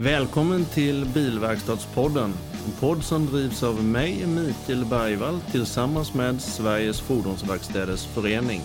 [0.00, 2.34] Välkommen till Bilverkstadspodden.
[2.66, 8.62] En podd som drivs av mig, Mikael Bergvall, tillsammans med Sveriges Fordonsverkstäders Förening.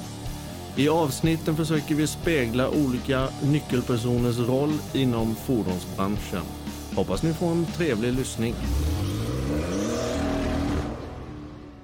[0.76, 6.44] I avsnitten försöker vi spegla olika nyckelpersoners roll inom fordonsbranschen.
[6.96, 8.56] Hoppas ni får en trevlig lyssning.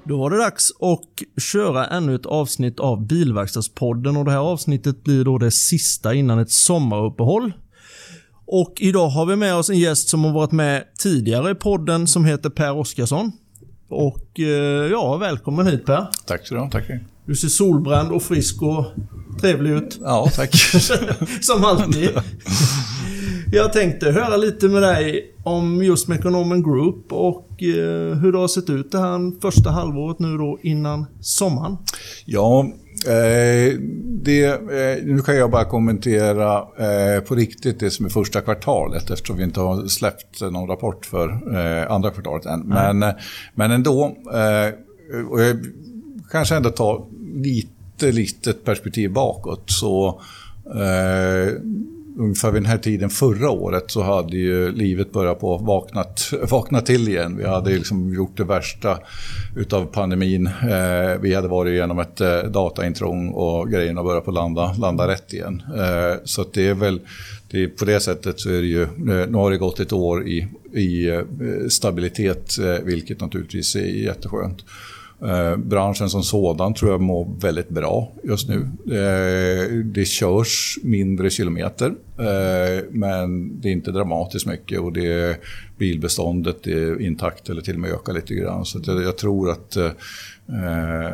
[0.10, 5.04] Då var det dags att köra ännu ett avsnitt av Bilverkstadspodden och det här avsnittet
[5.04, 7.54] blir då det sista innan ett sommaruppehåll.
[8.46, 12.08] Och idag har vi med oss en gäst som har varit med tidigare i podden
[12.08, 13.32] som heter Per Oskarsson.
[13.90, 16.08] Och eh, ja, välkommen hit Per.
[16.26, 16.84] Tack så du ha, tack.
[17.30, 18.86] Du ser solbränd och frisk och
[19.42, 20.00] trevlig ut.
[20.02, 20.56] Ja, tack.
[21.42, 22.10] som alltid.
[23.52, 28.48] Jag tänkte höra lite med dig om just Mekonomen Group och eh, hur det har
[28.48, 31.78] sett ut det här första halvåret nu då innan sommaren.
[32.26, 32.66] Ja,
[33.08, 38.42] eh, det, eh, nu kan jag bara kommentera eh, på riktigt det som är första
[38.42, 41.30] kvartalet eftersom vi inte har släppt någon rapport för
[41.90, 42.60] andra kvartalet än.
[42.60, 43.16] Men, mm.
[43.56, 44.18] men ändå,
[45.30, 45.58] och jag
[46.32, 49.64] kanske ändå ta lite litet perspektiv bakåt.
[49.66, 50.22] så
[50.66, 51.54] eh,
[52.20, 56.82] ungefär vid den här tiden förra året så hade ju livet börjat på vaknat, vakna
[56.82, 57.38] till igen.
[57.38, 59.00] Vi hade liksom gjort det värsta
[59.56, 60.48] utav pandemin.
[60.48, 65.34] Eh, vi hade varit igenom ett eh, dataintrång och grejerna började på landa, landa rätt
[65.34, 65.64] igen.
[65.76, 67.00] Eh, så det är väl
[67.52, 68.90] det är, på det sättet så är det ju, eh,
[69.30, 71.22] nu har det gått ett år i, i eh,
[71.70, 74.64] stabilitet, vilket naturligtvis är jätteskönt.
[75.22, 78.70] Eh, branschen som sådan tror jag mår väldigt bra just nu.
[78.86, 85.38] Eh, det körs mindre kilometer, eh, men det är inte dramatiskt mycket och det
[85.78, 88.66] bilbeståndet är intakt eller till och med ökar lite grann.
[88.66, 89.86] Så jag, jag tror att eh,
[90.48, 91.14] eh,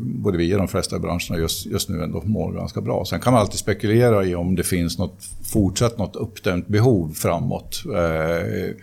[0.00, 3.04] både vi och de flesta branscherna just, just nu ändå mår ganska bra.
[3.04, 7.82] Sen kan man alltid spekulera i om det finns något fortsatt något uppdämt behov framåt.
[7.86, 8.74] Eh,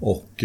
[0.00, 0.44] och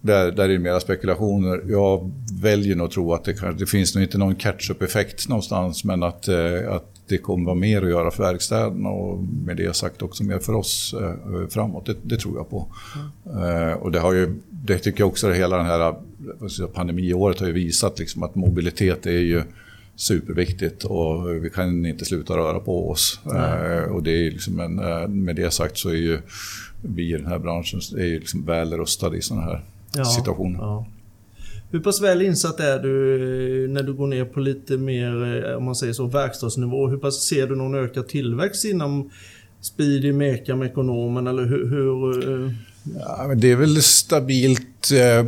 [0.00, 1.62] där, där är det mera spekulationer.
[1.68, 5.84] Jag väljer nog att tro att det, kan, det finns nog inte någon catch-up-effekt någonstans
[5.84, 9.76] men att, eh, att det kommer vara mer att göra för verkstäderna och med det
[9.76, 11.86] sagt också mer för oss eh, framåt.
[11.86, 12.66] Det, det, tror jag på.
[13.26, 13.68] Mm.
[13.68, 15.94] Eh, och det, har ju, det tycker jag också hela det här
[16.66, 19.42] pandemiåret har ju visat liksom att mobilitet är ju
[19.96, 23.20] superviktigt och vi kan inte sluta röra på oss.
[23.24, 23.92] Mm.
[23.92, 24.74] och det är liksom en,
[25.24, 26.18] med det sagt så är ju
[26.82, 30.52] vi i den här branschen är liksom väl rustade i sådana här ja, situation.
[30.52, 30.86] Ja.
[31.72, 33.14] Hur pass väl insatt är du
[33.64, 36.88] eh, när du går ner på lite mer, eh, om man säger så, verkstadsnivå?
[36.88, 39.10] Hur pass ser du någon ökad tillväxt inom
[39.60, 41.68] Speedy, Mekam, Ekonomen eller hur?
[41.68, 42.52] hur eh?
[42.98, 45.24] ja, det är väl stabilt eh,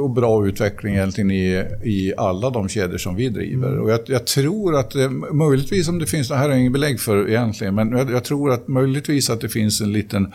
[0.00, 3.68] och bra utveckling egentligen i, i alla de kedjor som vi driver.
[3.68, 3.82] Mm.
[3.82, 4.94] Och jag, jag, tror att,
[5.32, 8.24] möjligtvis om det finns, det här har jag inget belägg för egentligen, men jag, jag,
[8.24, 10.32] tror att möjligtvis att det finns en liten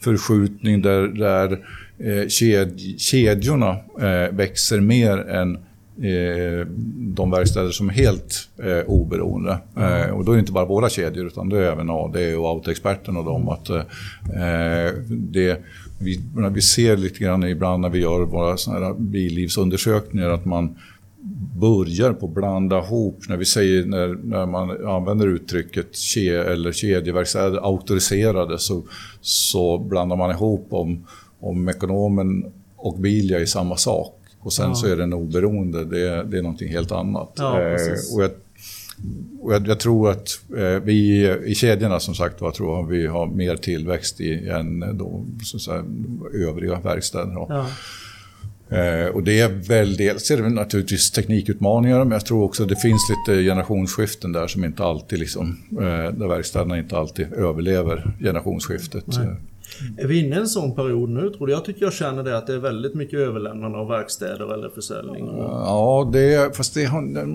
[0.00, 1.58] förskjutning där, där
[2.28, 3.70] ked, kedjorna
[4.00, 5.56] eh, växer mer än
[6.02, 6.66] eh,
[6.96, 9.58] de verkstäder som är helt eh, oberoende.
[9.76, 10.14] Mm.
[10.14, 13.16] och då är det inte bara våra kedjor utan det är även AD och Autoexperten
[13.16, 13.48] och dem.
[13.48, 13.84] Att, eh,
[15.08, 15.60] det,
[16.00, 16.20] vi,
[16.50, 20.76] vi ser lite grann ibland när vi gör våra såna här billivsundersökningar att man
[21.60, 26.72] börjar på att blanda ihop, när vi säger när, när man använder uttrycket ke, eller
[26.72, 28.82] kedjeverkstäder, auktoriserade, så,
[29.20, 31.06] så blandar man ihop om
[31.40, 34.14] om ekonomen och Bilia är samma sak.
[34.40, 34.74] Och sen ja.
[34.74, 37.32] så är den oberoende, det, det är någonting helt annat.
[37.36, 38.30] Ja, eh, och jag,
[39.40, 43.26] och jag, jag, tror att eh, vi i kedjorna som sagt var tror vi har
[43.26, 45.84] mer tillväxt i än då, så säga,
[46.34, 47.46] övriga verkstäder.
[47.48, 47.66] Ja.
[48.70, 52.68] Eh, och det är väl dels är det naturligtvis teknikutmaningar men jag tror också att
[52.68, 58.12] det finns lite generationsskiften där som inte alltid liksom, eh, där verkstäderna inte alltid överlever
[58.20, 59.04] generationsskiftet.
[59.06, 59.26] Nej.
[59.96, 61.52] Är vi inne i en sån period nu tror du?
[61.52, 65.26] Jag tycker jag känner det att det är väldigt mycket överlämnande av verkstäder eller försäljning.
[65.26, 66.88] Ja, det är, fast det,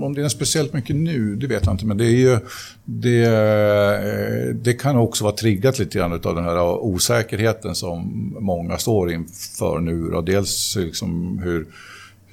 [0.04, 1.86] om det är speciellt mycket nu, det vet jag inte.
[1.86, 2.38] Men det, är ju,
[2.86, 8.78] det, eh, det kan också vara triggat lite grann av den här osäkerheten som många
[8.78, 10.14] står inför nu.
[10.14, 11.66] Och dels liksom hur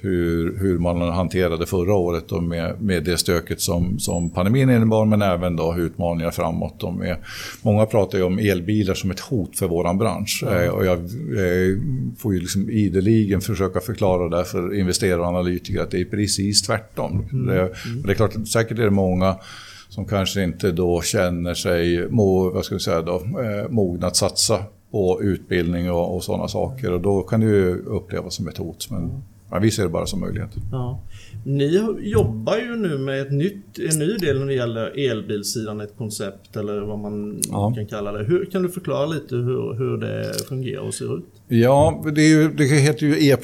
[0.01, 5.05] hur, hur man hanterade förra året då med, med det stöket som, som pandemin innebar
[5.05, 6.75] men även då utmaningar framåt.
[6.79, 7.17] Då med,
[7.61, 10.63] många pratar ju om elbilar som ett hot för vår bransch mm.
[10.63, 11.77] eh, och jag eh,
[12.17, 16.61] får ju liksom ideligen försöka förklara det för investerare och analytiker att det är precis
[16.61, 17.27] tvärtom.
[17.31, 17.45] Mm.
[17.45, 18.01] Det, mm.
[18.05, 19.35] det är klart, säkert är det många
[19.89, 24.15] som kanske inte då känner sig må, vad ska vi säga då, eh, mogna att
[24.15, 26.91] satsa på utbildning och, och sådana saker.
[26.91, 28.87] Och då kan det ju upplevas som ett hot.
[28.89, 30.49] Men ja, vi ser det bara som möjlighet.
[30.71, 31.01] Ja.
[31.45, 35.97] Ni jobbar ju nu med ett nytt, en ny del när det gäller elbilsidan, ett
[35.97, 37.73] koncept eller vad man ja.
[37.75, 38.23] kan kalla det.
[38.23, 41.25] Hur, kan du förklara lite hur, hur det fungerar och ser ut?
[41.47, 43.37] Ja, det, ju, det heter ju E+,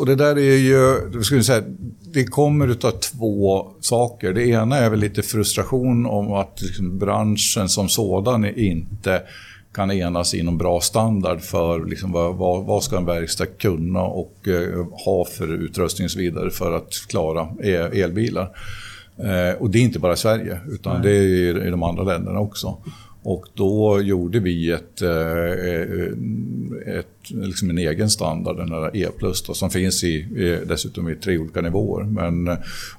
[0.00, 1.62] och det där är ju, skulle säga,
[2.12, 4.32] det kommer av två saker.
[4.32, 9.22] Det ena är väl lite frustration om att liksom branschen som sådan inte
[9.74, 14.48] kan enas inom bra standard för liksom vad, vad, vad ska en verkstad kunna och
[14.48, 18.50] eh, ha för utrustning och så vidare för att klara e elbilar.
[19.18, 21.02] Eh, och det är inte bara i Sverige, utan Nej.
[21.02, 22.76] det är i de andra länderna också.
[23.24, 29.08] Och då gjorde vi ett, eh, eh, ett, liksom en egen standard, den här E+,
[29.20, 30.26] då, som finns i,
[30.66, 32.04] dessutom i tre olika nivåer.
[32.04, 32.48] Men,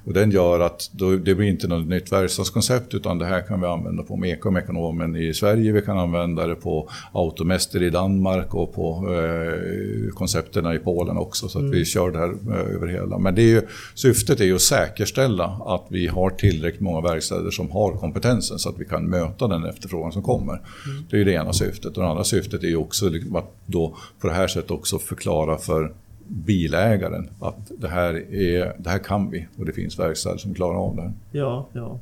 [0.04, 3.60] och den gör att då, det blir inte något nytt verkstadskoncept utan det här kan
[3.60, 4.16] vi använda på
[4.50, 10.74] Mekonomen i Sverige, vi kan använda det på Automäster i Danmark och på eh, koncepterna
[10.74, 11.48] i Polen också.
[11.48, 11.72] Så att mm.
[11.72, 13.18] vi kör det här eh, över hela.
[13.18, 13.62] Men det är ju,
[13.94, 18.68] syftet är ju att säkerställa att vi har tillräckligt många verkstäder som har kompetensen så
[18.68, 20.52] att vi kan möta den efterfrågan som kommer.
[20.52, 21.04] Mm.
[21.10, 21.96] Det är det ena syftet.
[21.96, 24.98] Och det andra syftet är ju också liksom att då på det här sättet också
[24.98, 25.92] förklara för
[26.28, 30.76] bilägaren att det här, är, det här kan vi och det finns verkstäder som klarar
[30.76, 31.12] av det.
[31.38, 32.00] Ja, ja.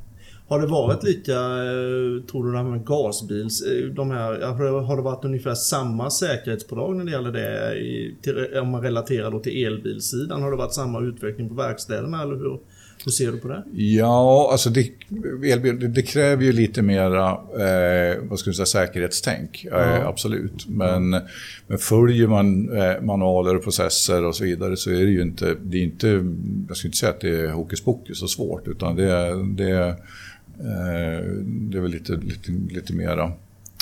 [0.49, 4.41] Har det varit lika, eh, tror du, det här med gasbils, eh, de här,
[4.83, 7.75] har det varit ungefär samma säkerhetspådrag när det gäller det,
[8.23, 10.43] till, om man relaterar då till elbilsidan?
[10.43, 12.59] Har det varit samma utveckling på verkstäderna eller hur?
[13.05, 13.63] Hur ser du på det?
[13.73, 14.91] Ja, alltså det,
[15.89, 19.67] det kräver ju lite mera eh, vad ska säga, säkerhetstänk.
[19.71, 19.81] Ja.
[19.81, 20.67] Eh, absolut.
[20.69, 21.21] Men, ja.
[21.67, 25.57] men följer man eh, manualer och processer och så vidare så är det ju inte,
[25.63, 26.09] det är inte,
[26.69, 29.89] jag skulle inte säga att det är hokus pokus och svårt, utan det är, det
[30.59, 33.33] eh, det är väl lite, lite, lite mera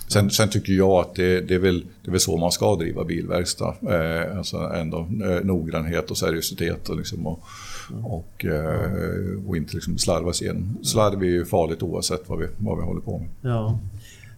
[0.08, 2.76] Sen, sen, tycker jag att det, det, är väl, det är väl så man ska
[2.76, 3.74] driva bilverkstad.
[3.90, 7.44] Eh, alltså ändå eh, noggrannhet och seriositet och, liksom och,
[8.04, 10.78] och, eh, och inte liksom slarva sig igenom.
[10.82, 13.28] Slarv är ju farligt oavsett vad vi, vad vi håller på med.
[13.40, 13.78] Ja.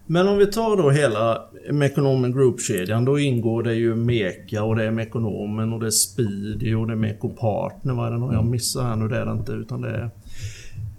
[0.07, 4.83] Men om vi tar då hela Mekonomen Group-kedjan, då ingår det ju Meka och det
[4.83, 7.93] är Mekonomen och det är Speedy och det är Mekopartner.
[7.93, 8.51] Vad är det jag mm.
[8.51, 9.07] missar här nu?
[9.07, 10.09] Det är det inte utan det är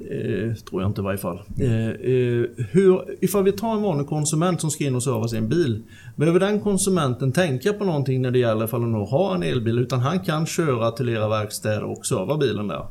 [0.00, 1.40] Eh, tror jag inte i varje fall.
[1.60, 5.48] Eh, eh, hur, ifall vi tar en vanlig konsument som ska in och serva sin
[5.48, 5.82] bil.
[6.16, 9.78] Behöver den konsumenten tänka på någonting när det gäller ifall de har en elbil?
[9.78, 12.87] Utan han kan köra till era verkstäder och serva bilen där?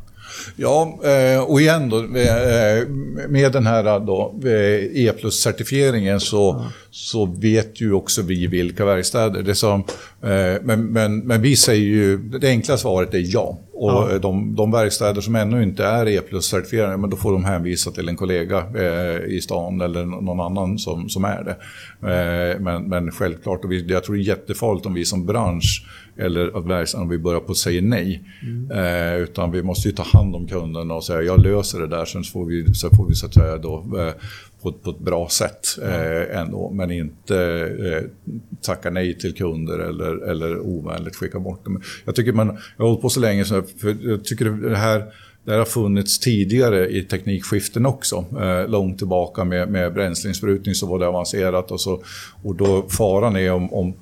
[0.56, 2.02] Ja, eh, och igen då,
[3.30, 4.40] med den här då,
[4.94, 6.72] E plus-certifieringen så, ja.
[6.92, 9.44] så vet ju också vi vilka verkstäder.
[9.44, 9.84] Det som,
[10.62, 13.57] men, men, men vi säger ju, det enkla svaret är ja.
[13.77, 14.19] Och ja.
[14.19, 18.10] de, de verkstäder som ännu inte är E plus-certifierade, men då får de hänvisa till
[18.10, 18.63] en kollega
[19.27, 21.57] i stan eller någon annan som, som är det.
[22.60, 25.86] men, men självklart, och vi, jag tror det är jättefarligt om vi som bransch
[26.18, 28.24] eller att verksamheten vi börjar på att säga nej.
[28.42, 28.72] Mm.
[28.72, 32.06] Eh, utan vi måste ju ta hand om kunderna och säga jag löser det där,
[32.06, 34.13] sen får vi, så får vi så att säga då, eh,
[34.66, 36.72] på, på ett bra sätt eh, ändå.
[36.72, 37.38] Men inte
[37.80, 38.10] eh,
[38.62, 41.82] tacka nej till kunder eller, eller ovänligt skicka bort dem.
[42.06, 45.06] Jag tycker man, jag har hållit på så länge så för jag tycker det här
[45.46, 48.26] det här har funnits tidigare i teknikskiften också.
[48.42, 51.72] Eh, långt tillbaka med, med bränsleinsprutning så var det avancerat.
[51.72, 52.04] Och, så,
[52.44, 53.94] och då faran är om, om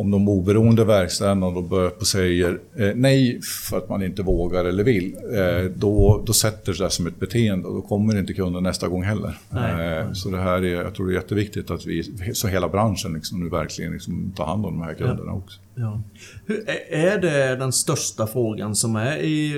[0.00, 4.64] om de oberoende verkstäderna då börjar på säger eh, nej för att man inte vågar
[4.64, 8.62] eller vill, eh, då, då sätter det som ett beteende och då kommer inte kunden
[8.62, 9.38] nästa gång heller.
[9.50, 13.12] Eh, så det här är, jag tror det är jätteviktigt att vi, så hela branschen
[13.12, 15.32] liksom nu verkligen liksom tar hand om de här kunderna ja.
[15.32, 15.60] också.
[15.80, 16.02] Ja.
[16.46, 19.54] Hur, är det den största frågan som är i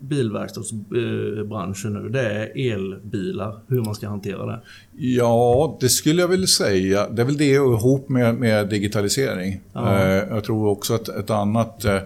[0.00, 2.08] bilverkstadsbranschen nu?
[2.08, 4.60] Det är elbilar, hur man ska hantera det?
[4.96, 7.08] Ja, det skulle jag vilja säga.
[7.08, 9.60] Det är väl det ihop med, med digitalisering.
[9.72, 9.98] Ja.
[9.98, 12.02] Eh, jag tror också att ett annat eh,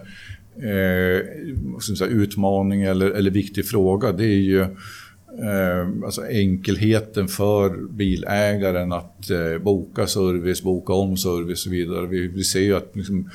[1.97, 4.61] säga, utmaning eller, eller viktig fråga det är ju
[5.41, 12.07] eh, alltså enkelheten för bilägaren att eh, boka service, boka om service och så vidare.
[12.07, 13.25] Vi, vi ser ju att liksom, eh,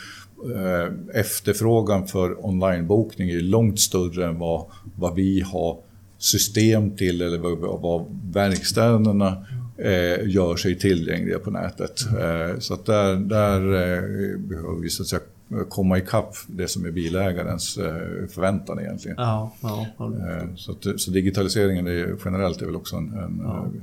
[1.15, 4.65] efterfrågan för onlinebokning är långt större än vad,
[4.97, 5.79] vad vi har
[6.19, 9.47] system till eller vad, vad verkstäderna
[9.79, 12.01] eh, gör sig tillgängliga på nätet.
[12.21, 15.21] Eh, så att där, där eh, behöver vi så att säga
[15.69, 19.17] komma ikapp det som är bilägarens eh, förväntan egentligen.
[19.19, 23.59] Ja, ja, eh, så, att, så digitaliseringen är, generellt är väl också en, en ja.
[23.59, 23.83] Eh,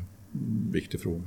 [0.72, 1.22] viktig fråga.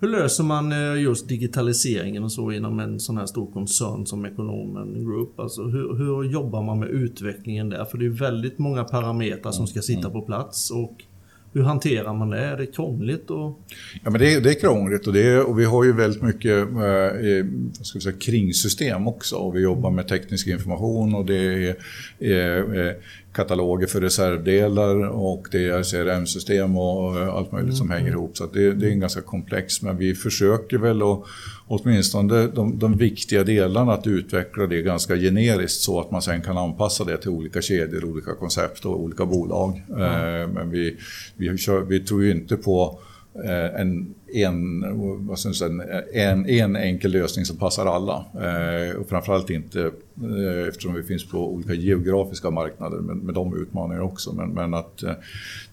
[0.00, 5.04] Hur löser man just digitaliseringen och så inom en sån här stor koncern som Ekonomen
[5.04, 5.40] Group?
[5.40, 7.84] Alltså hur, hur jobbar man med utvecklingen där?
[7.84, 10.12] För det är väldigt många parametrar som ska sitta mm.
[10.12, 10.70] på plats.
[10.70, 11.04] Och
[11.52, 12.38] hur hanterar man det?
[12.38, 13.30] Är det krångligt?
[13.30, 13.60] Och...
[14.04, 16.22] Ja, men det, är, det är krångligt och, det är, och vi har ju väldigt
[16.22, 17.46] mycket eh,
[17.82, 19.36] ska säga, kringsystem också.
[19.36, 21.76] Och vi jobbar med teknisk information och det är
[22.18, 22.94] eh,
[23.36, 27.76] kataloger för reservdelar och det är CRM-system och allt möjligt mm.
[27.76, 28.36] som hänger ihop.
[28.36, 31.22] Så det, det, är en ganska komplex, men vi försöker väl att
[31.66, 36.58] åtminstone de, de viktiga delarna att utveckla det ganska generiskt så att man sen kan
[36.58, 39.82] anpassa det till olika kedjor, olika koncept och olika bolag.
[39.88, 40.50] Mm.
[40.50, 40.96] Men vi,
[41.36, 44.84] vi, kör, vi tror ju inte på Eh, Eh, en, en,
[45.26, 48.24] vad ska säga, en, en enkel lösning som passar alla.
[48.34, 53.56] Eh, och framförallt inte eh, eftersom vi finns på olika geografiska marknader med, med de
[53.62, 54.32] utmaningarna också.
[54.32, 55.12] Men, men att eh,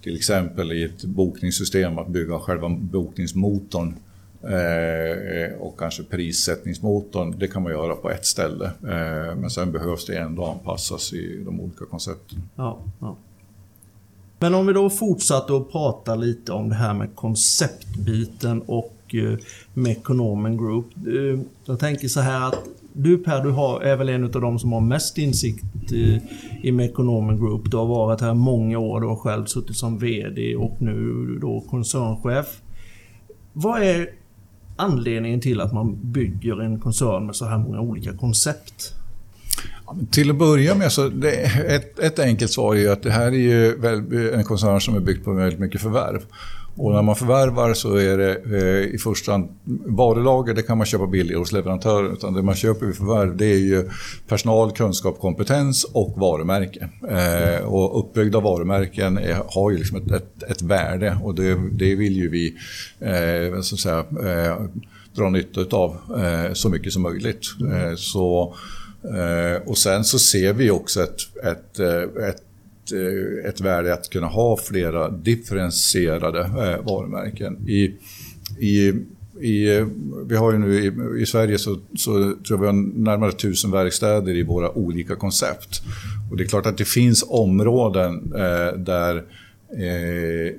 [0.02, 3.96] till exempel i ett bokningssystem att bygga själva bokningsmotorn
[4.44, 8.66] eh, och kanske prissättningsmotorn, det kan man göra på ett ställe.
[8.66, 12.42] Eh, men sen behövs det ändå anpassas i de olika koncepten.
[12.56, 13.18] Ja, ja.
[14.44, 19.24] Men om vi då fortsatte att prata lite om det här med konceptbiten och eh,
[19.24, 19.40] med
[19.74, 20.86] Mekonomen Group.
[21.08, 22.60] Eh, jag tänker så här att
[22.94, 26.22] du Per, du har, är väl en av de som har mest insikt eh, i,
[26.64, 27.72] i Mekonomen Group.
[27.72, 31.64] Du har varit här många år, du har själv suttit som VD och nu då
[31.70, 32.62] koncernchef.
[33.54, 34.10] Vad är
[34.76, 39.03] anledningen till att man bygger en koncern med så här många olika koncept?
[40.12, 41.32] Till att börja med, så det,
[41.68, 45.00] ett, ett enkelt svar är ju att det här är ju en koncern som är
[45.00, 46.22] byggd på väldigt mycket förvärv.
[46.76, 49.50] Och när man förvärvar så är det eh, i första hand
[49.86, 52.12] varulager, det kan man köpa billigare hos leverantören.
[52.12, 53.90] Utan det man köper vid förvärv det är ju
[54.28, 56.90] personal, kunskap, kompetens och varumärke.
[57.10, 61.96] Eh, och uppbyggda varumärken är, har ju liksom ett, ett, ett, värde och det, det
[61.96, 62.56] vill ju vi
[63.00, 64.62] eh, så att säga, eh,
[65.16, 67.46] dra nytta av eh, så mycket som möjligt.
[67.72, 68.56] Eh, så
[69.04, 72.44] Eh, och sen så ser vi också ett, ett, eh, ett
[72.92, 76.50] eh, ett värde att kunna ha flera differentierade
[76.84, 77.70] varumärken.
[77.70, 77.96] I,
[78.60, 78.94] i,
[79.42, 79.86] i,
[80.26, 83.72] vi har ju nu i, i Sverige så, så tror jag vi har närmare tusen
[83.72, 85.82] verkstäder i våra olika koncept.
[86.32, 89.24] Och det är klart att det finns områden eh, där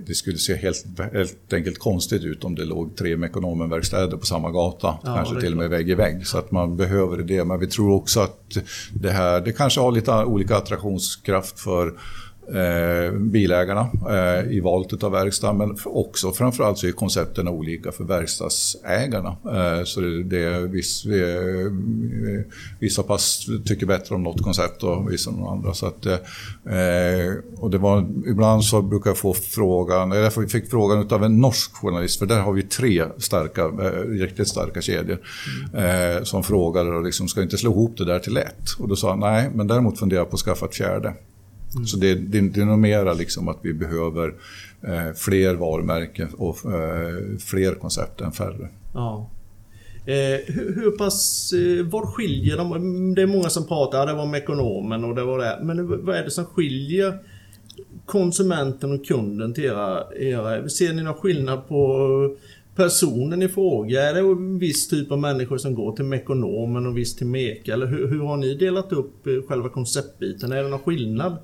[0.07, 4.51] det skulle se helt, helt enkelt konstigt ut om det låg tre Mekonomen-verkstäder på samma
[4.51, 6.27] gata, ja, kanske till och med vägg i vägg.
[6.27, 7.45] Så att man behöver det.
[7.45, 8.57] Men vi tror också att
[8.95, 11.95] det här, det kanske har lite olika attraktionskraft för
[12.49, 15.53] eh, bilägarna eh, i valet av verkstad.
[15.53, 19.37] Men också framförallt så är koncepten olika för verkstadsägarna.
[19.45, 21.73] Eh, så det, det viss, eh,
[22.79, 25.75] vissa pass tycker bättre om något koncept och vissa om andra.
[25.75, 30.71] Så att, eh, och det var, ibland så brukar jag få frågan, eller jag fick
[30.71, 35.19] frågan av en norsk journalist, för där har vi tre starka, eh, riktigt starka kedjor,
[35.75, 38.71] eh, som frågade liksom, ska inte slå ihop det där till ett?
[38.79, 41.15] Och då sa han, nej, men däremot funderar jag på att skaffa ett fjärde.
[41.75, 41.87] Mm.
[41.87, 44.35] Så det, det, det är nog mera liksom att vi behöver
[44.83, 48.69] eh, fler varumärken och eh, fler koncept än färre.
[48.95, 49.31] Ja.
[50.07, 53.15] Eh, hur, hur, pass, eh, vad skiljer de?
[53.15, 55.59] Det är många som pratar, det var med ekonomen och det var det.
[55.63, 57.19] Men vad är det som skiljer
[58.07, 62.37] konsumenten och kunden till era, era ser ni någon skillnad på
[62.75, 64.03] personen i fråga?
[64.03, 67.73] Är det en viss typ av människor som går till Mekonomen och viss till Meka?
[67.73, 70.53] Eller hur, hur har ni delat upp eh, själva konceptbiten?
[70.53, 71.37] Är det någon skillnad?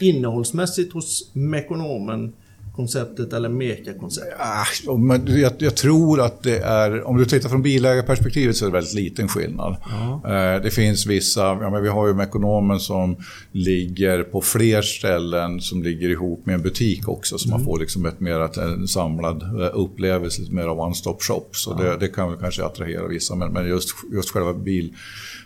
[0.00, 2.32] Innehållsmässigt hos Mekonomen
[2.78, 4.34] konceptet eller Meka-konceptet?
[4.38, 4.64] Ja,
[5.26, 8.94] jag, jag, tror att det är, om du tittar från bilägarperspektivet så är det väldigt
[8.94, 9.76] liten skillnad.
[9.90, 10.60] Ja.
[10.62, 13.16] Det finns vissa, ja, men vi har ju Mekonomen som
[13.52, 17.38] ligger på fler ställen som ligger ihop med en butik också.
[17.38, 17.58] Så mm.
[17.58, 21.48] man får liksom ett mer en samlad eh, upplevelse, lite mer one-stop shop.
[21.52, 21.84] Så ja.
[21.84, 25.37] det, det, kan väl kanske attrahera vissa, men, men just, just själva bil Eh,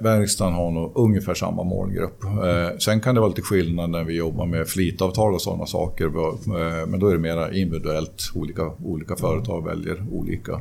[0.00, 2.24] verkstaden har nog ungefär samma målgrupp.
[2.24, 6.04] Eh, sen kan det vara lite skillnad när vi jobbar med flitavtal och sådana saker.
[6.06, 8.22] Eh, men då är det mer individuellt.
[8.34, 10.60] Olika, olika företag väljer olika,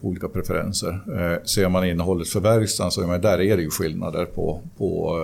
[0.00, 1.00] olika preferenser.
[1.46, 5.16] Ser man innehållet för verkstaden så är där är det ju skillnader på, på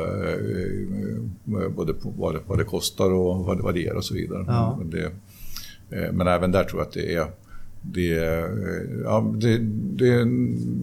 [1.76, 4.44] både på vad, det, vad det kostar och vad det, ger och så vidare.
[4.46, 4.78] Ja.
[4.78, 5.12] Men, det,
[6.12, 7.26] men även där tror jag att det är
[7.82, 8.44] det,
[9.04, 10.24] ja, det, det,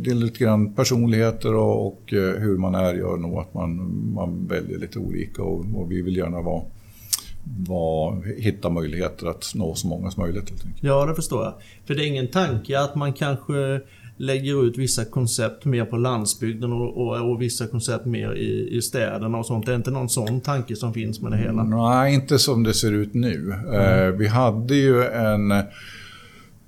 [0.04, 4.02] det, är lite grann personligheter och, och, eh, hur man är gör nog att man,
[4.14, 6.64] man väljer lite olika och, och vi vill gärna vara,
[7.68, 10.54] vara, hitta möjligheter att nå så många som möjligt.
[10.82, 11.54] Ja, det förstår jag.
[11.86, 13.82] För det är ingen tanke att man kanske
[14.18, 18.82] lägger ut vissa koncept mer på landsbygden och, och, och, vissa koncept mer i, i
[18.82, 19.66] städerna och sånt.
[19.66, 21.64] Det är inte någon sån tanke som finns med det hela?
[21.64, 23.54] Nej, inte som det ser ut nu.
[23.68, 23.74] Mm.
[23.74, 25.52] Eh, vi hade ju en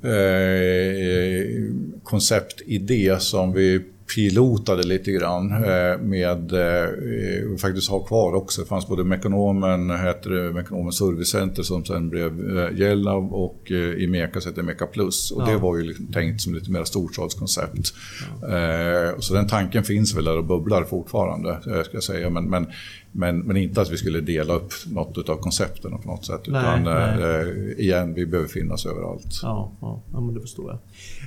[0.04, 1.64] eh,
[2.04, 3.82] konceptidé som vi
[4.16, 10.30] pilotade lite grann eh, med, eh, faktiskt har kvar också, det fanns både Mekonomen, heter
[10.30, 15.32] det, Mekonomen Servicecenter som sen blev eh, Gällav och eh, Imeca hette Meka Plus.
[15.32, 15.46] Och ja.
[15.46, 17.94] det var ju liksom tänkt som lite mer storstadskoncept.
[18.42, 18.58] Ja.
[18.58, 22.30] Eh, så den tanken finns väl där och bubblar fortfarande, eh, ska jag säga.
[22.30, 22.68] Men, men
[23.12, 26.42] men, men inte att vi skulle dela upp något av koncepten på något sätt.
[26.48, 27.42] Nej, utan nej.
[27.42, 29.40] Eh, igen, vi behöver finnas överallt.
[29.42, 30.80] Ja, ja, ja, men det förstår jag.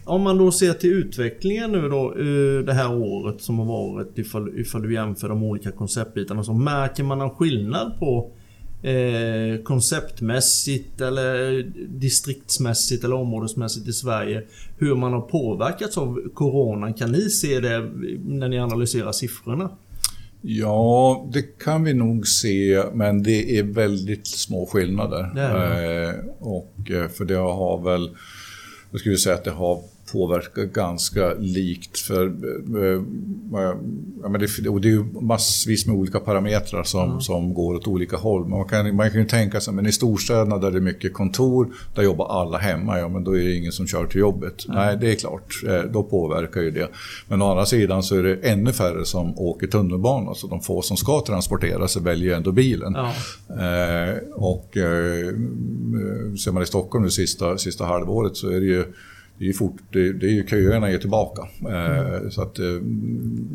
[0.05, 4.19] Om man då ser till utvecklingen nu då eh, det här året som har varit
[4.19, 8.31] ifall, ifall du jämför de olika konceptbitarna så märker man någon skillnad på
[8.83, 14.43] eh, konceptmässigt eller distriktsmässigt eller områdesmässigt i Sverige
[14.79, 16.95] hur man har påverkats av Coronan.
[16.95, 17.91] Kan ni se det
[18.25, 19.71] när ni analyserar siffrorna?
[20.43, 25.31] Ja, det kan vi nog se, men det är väldigt små skillnader.
[25.35, 26.09] Det det.
[26.09, 28.17] Eh, och eh, för det har väl,
[28.91, 29.83] jag skulle säga att det har
[30.13, 31.99] påverkar ganska likt.
[31.99, 33.03] För, eh,
[34.23, 37.21] ja, men det, och det är ju massvis med olika parametrar som, mm.
[37.21, 38.49] som går åt olika håll.
[38.49, 41.75] Man kan, man kan ju tänka sig, men i storstäderna där det är mycket kontor,
[41.95, 44.65] där jobbar alla hemma, ja men då är det ingen som kör till jobbet.
[44.65, 44.77] Mm.
[44.77, 46.89] Nej, det är klart, eh, då påverkar ju det.
[47.29, 50.83] Men å andra sidan så är det ännu färre som åker tunnelbana, så de få
[50.83, 52.97] som ska transportera sig väljer ändå bilen.
[52.97, 53.13] Ja.
[53.49, 55.35] Eh, och eh,
[56.45, 58.85] ser man i Stockholm det sista, sista halvåret så är det ju
[59.41, 61.43] det är, fort, det, det är ju köerna är tillbaka.
[61.61, 62.31] Mm.
[62.31, 62.65] Så, att, eh,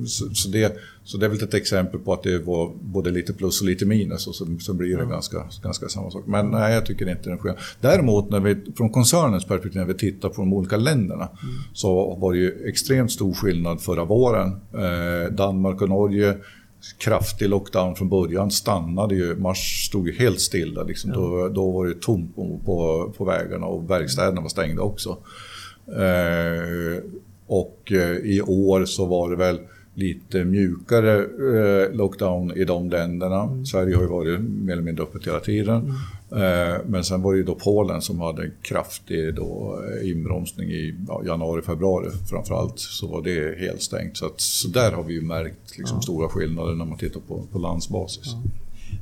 [0.08, 3.34] så, så, det, så det är väl ett exempel på att det var både lite
[3.34, 5.10] plus och lite minus och så, så blir det mm.
[5.10, 6.24] ganska, ganska samma sak.
[6.28, 7.60] Men nej, jag tycker inte den sker.
[7.82, 11.56] Däremot när vi, från koncernens perspektiv, när vi tittar på de olika länderna, mm.
[11.74, 14.52] så var det ju extremt stor skillnad förra våren.
[14.74, 16.38] Eh, Danmark och Norge
[16.98, 18.52] kraftig lockdown från början.
[18.52, 20.84] Stannade ju, mars stod ju helt stilla.
[20.84, 21.12] Liksom.
[21.12, 25.18] Då, då var det tomt på, på, på vägarna och verkstäderna var stängda också.
[25.88, 27.04] Eh,
[27.48, 29.60] och eh, i år så var det väl
[29.94, 33.44] lite mjukare eh, lockdown i de länderna.
[33.44, 33.66] Mm.
[33.66, 35.76] Sverige har ju varit mer eller mindre öppet hela tiden.
[35.76, 35.96] Mm.
[36.86, 41.22] Men sen var det ju då Polen som hade en kraftig då inbromsning i ja,
[41.26, 42.80] januari, februari framförallt.
[42.80, 44.18] Så var det helt stängt.
[44.18, 46.02] Så, att, så där har vi ju märkt liksom ja.
[46.02, 48.26] stora skillnader när man tittar på, på landsbasis.
[48.26, 48.42] Ja.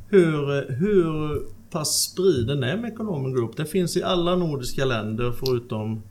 [0.09, 3.57] Hur, hur pass spriden är Mekonomen Group?
[3.57, 6.01] Det finns i alla nordiska länder förutom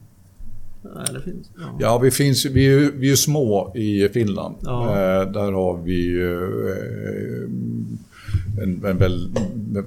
[1.13, 1.51] Det finns.
[1.57, 4.55] Ja, ja vi, finns, vi, är, vi är små i Finland.
[4.61, 4.91] Ja.
[4.91, 7.49] Eh, där har vi eh,
[8.63, 9.31] en, en väl,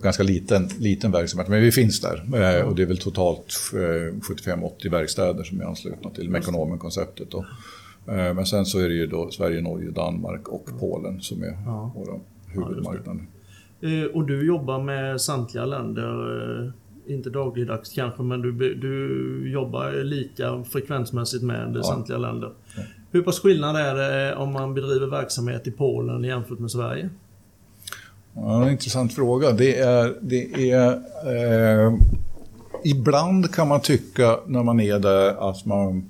[0.02, 2.24] ganska liten, liten verksamhet, men vi finns där.
[2.34, 7.34] Eh, och det är väl totalt 75-80 verkstäder som är anslutna till Mekonomen-konceptet.
[7.34, 7.44] Eh,
[8.34, 11.92] men sen så är det ju då Sverige, Norge, Danmark och Polen som är ja.
[11.96, 13.26] våra huvudmarknader.
[13.82, 16.74] Eh, och du jobbar med samtliga länder
[17.08, 21.84] inte dagligdags kanske, men du, du jobbar lika frekvensmässigt med ja.
[21.84, 22.52] samtliga länder.
[22.76, 22.84] Ja.
[23.12, 27.10] Hur pass skillnad är det om man bedriver verksamhet i Polen jämfört med Sverige?
[28.34, 29.52] Ja, en intressant fråga.
[29.52, 30.92] Det är, det är
[31.26, 31.94] eh,
[32.84, 36.10] ibland kan man tycka när man är där att man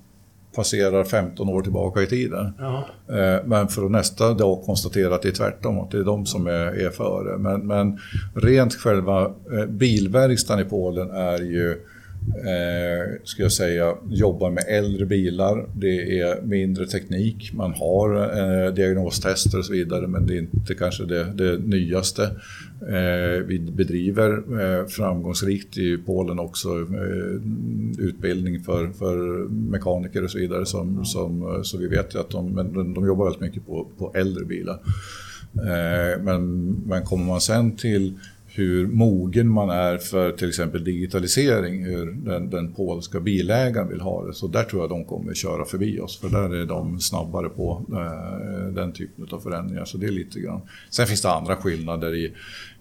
[0.55, 2.53] passerar 15 år tillbaka i tiden.
[2.59, 2.87] Ja.
[3.09, 6.25] Eh, men för att nästa dag konstatera att det är tvärtom, att det är de
[6.25, 7.37] som är, är före.
[7.37, 7.99] Men, men
[8.35, 11.85] rent själva eh, bilverkstaden i Polen är ju
[12.27, 15.69] eh, ska jag säga, jobbar med äldre bilar.
[15.75, 17.53] Det är mindre teknik.
[17.53, 22.23] Man har eh, diagnostester och så vidare men det är inte kanske det, det nyaste.
[22.81, 27.41] Eh, vi bedriver eh, framgångsrikt i Polen också eh,
[27.99, 30.65] utbildning för, för mekaniker och så vidare.
[30.65, 34.11] Som, som, eh, så vi vet att de, men de jobbar väldigt mycket på, på
[34.15, 34.79] äldre bilar.
[35.55, 38.13] Eh, men, men kommer man sen till
[38.57, 44.25] hur mogen man är för till exempel digitalisering, hur den, den polska bilägaren vill ha
[44.25, 44.33] det.
[44.33, 47.85] Så där tror jag de kommer köra förbi oss, för där är de snabbare på
[47.91, 49.85] eh, den typen av förändringar.
[49.85, 50.61] Så det är lite grann.
[50.89, 52.33] Sen finns det andra skillnader i,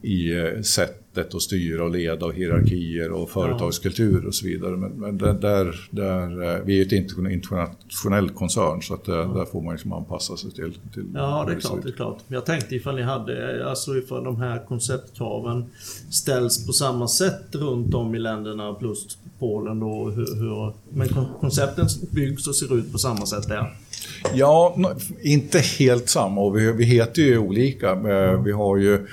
[0.05, 4.77] i eh, sättet att styra och leda och hierarkier och företagskultur och så vidare.
[4.77, 9.45] Men, men där, där, eh, vi är ett internationellt koncern så att där, eh, där
[9.45, 11.83] får man liksom anpassa sig till, till Ja, det är klart.
[11.83, 12.19] Det är klart.
[12.29, 15.65] Jag tänkte ifall ni hade, alltså ifall de här konceptkraven
[16.11, 20.11] ställs på samma sätt runt om i länderna plus Polen då.
[20.11, 21.09] Hur, hur, men
[21.41, 23.77] koncepten byggs och ser ut på samma sätt där.
[24.35, 24.77] Ja,
[25.23, 27.95] inte helt samma vi, vi heter ju olika.
[28.45, 29.07] Vi har ju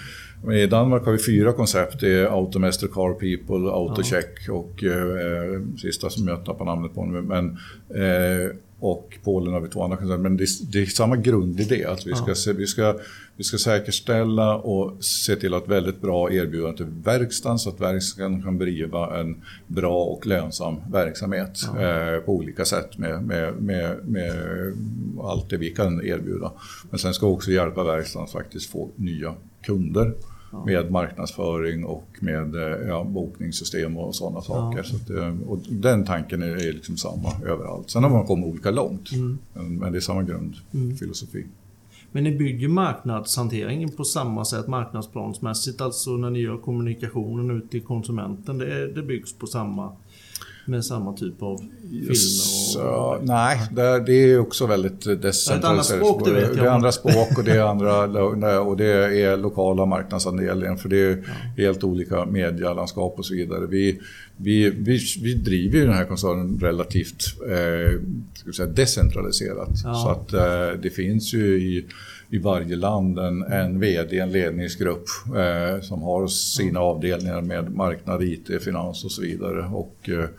[0.49, 1.99] i Danmark har vi fyra koncept.
[1.99, 4.53] Det är Automaster, Car People, Autocheck ja.
[4.53, 7.21] och eh, sista som jag tappar namnet på nu.
[7.21, 7.57] Men,
[7.89, 10.23] eh, och Polen har vi två andra koncerner.
[10.23, 11.85] Men det, det är samma grundidé.
[11.85, 12.53] Att vi, ska, ja.
[12.57, 12.95] vi, ska,
[13.35, 18.43] vi ska säkerställa och se till att väldigt bra erbjudande till verkstaden så att verkstaden
[18.43, 19.35] kan bedriva en
[19.67, 21.81] bra och lönsam verksamhet ja.
[21.81, 24.33] eh, på olika sätt med, med, med, med
[25.23, 26.51] allt det vi kan erbjuda.
[26.89, 30.13] Men sen ska vi också hjälpa verkstaden att faktiskt få nya kunder
[30.65, 34.77] med marknadsföring och med eh, ja, bokningssystem och sådana saker.
[34.77, 34.83] Ja.
[34.83, 37.89] Så att, eh, och den tanken är liksom samma överallt.
[37.89, 39.39] Sen har man kommit olika långt, mm.
[39.53, 41.37] men det är samma grundfilosofi.
[41.37, 41.51] Mm.
[42.11, 47.81] Men ni bygger marknadshanteringen på samma sätt marknadsplansmässigt, alltså när ni gör kommunikationen ut till
[47.81, 49.91] konsumenten, det, det byggs på samma
[50.71, 51.57] med samma typ av
[51.89, 52.87] filmer?
[52.87, 53.25] Och...
[53.25, 53.59] nej,
[54.05, 55.45] det, är också väldigt decentraliserat.
[55.47, 56.57] Det är ett annat språk, det vet jag.
[56.57, 60.97] Det är andra språk och det är, andra, och det är lokala marknadsandelningen för det
[60.97, 61.23] är
[61.57, 63.67] helt olika medielandskap och så vidare.
[63.67, 63.99] Vi,
[64.37, 67.99] vi, vi, vi driver ju den här koncernen relativt eh,
[68.53, 69.69] säga, decentraliserat.
[69.83, 69.93] Ja.
[69.93, 71.85] Så att eh, det finns ju i
[72.33, 78.23] i varje land en, en VD, en ledningsgrupp eh, som har sina avdelningar med marknad,
[78.23, 79.65] IT, finans och så vidare.
[79.65, 80.29] Och, eh, Eh,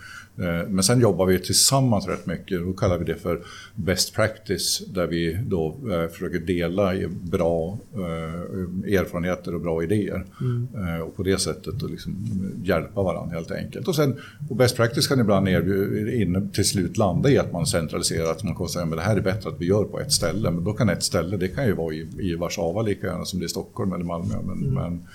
[0.68, 2.60] men sen jobbar vi tillsammans rätt mycket.
[2.60, 3.40] Då kallar vi det för
[3.74, 6.92] best practice där vi då eh, försöker dela
[7.22, 10.24] bra eh, erfarenheter och bra idéer.
[10.40, 11.02] Mm.
[11.02, 12.16] Och på det sättet då liksom
[12.64, 13.88] hjälpa varandra helt enkelt.
[13.88, 14.16] Och sen
[14.50, 18.30] och best practice kan ibland in, till slut landa i att man centraliserar.
[18.30, 20.50] Att man kan säga att det här är bättre att vi gör på ett ställe.
[20.50, 23.38] Men då kan ett ställe, det kan ju vara i, i Warszawa lika gärna som
[23.38, 24.34] det är i Stockholm eller Malmö.
[24.44, 24.74] Men, mm.
[24.74, 25.06] men,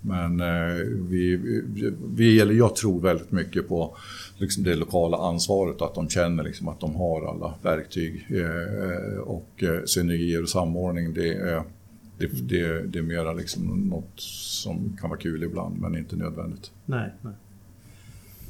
[0.00, 0.74] men eh,
[1.08, 1.40] vi,
[2.14, 3.96] vi, eller jag tror väldigt mycket på
[4.38, 9.62] liksom det lokala ansvaret, att de känner liksom att de har alla verktyg eh, och
[9.62, 11.14] eh, synergier och samordning.
[11.14, 11.62] Det är,
[12.18, 14.20] det, det, det är mera liksom något
[14.60, 16.70] som kan vara kul ibland, men inte nödvändigt.
[16.84, 17.34] Nej, nej.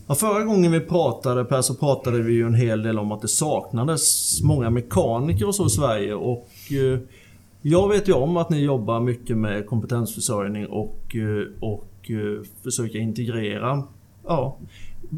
[0.09, 3.23] Ja, förra gången vi pratade Per så pratade vi ju en hel del om att
[3.23, 6.99] det saknades många mekaniker och så i Sverige och eh,
[7.69, 11.17] jag vet ju om att ni jobbar mycket med kompetensförsörjning och,
[11.61, 12.11] och
[12.63, 13.83] försöka integrera
[14.27, 14.57] ja,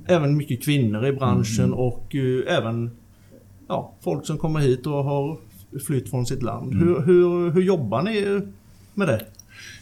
[0.06, 1.78] även mycket kvinnor i branschen mm.
[1.78, 2.90] och uh, även
[3.68, 5.36] ja, folk som kommer hit och har
[5.86, 6.72] flytt från sitt land.
[6.72, 6.88] Mm.
[6.88, 8.40] Hur, hur, hur jobbar ni
[8.94, 9.24] med det?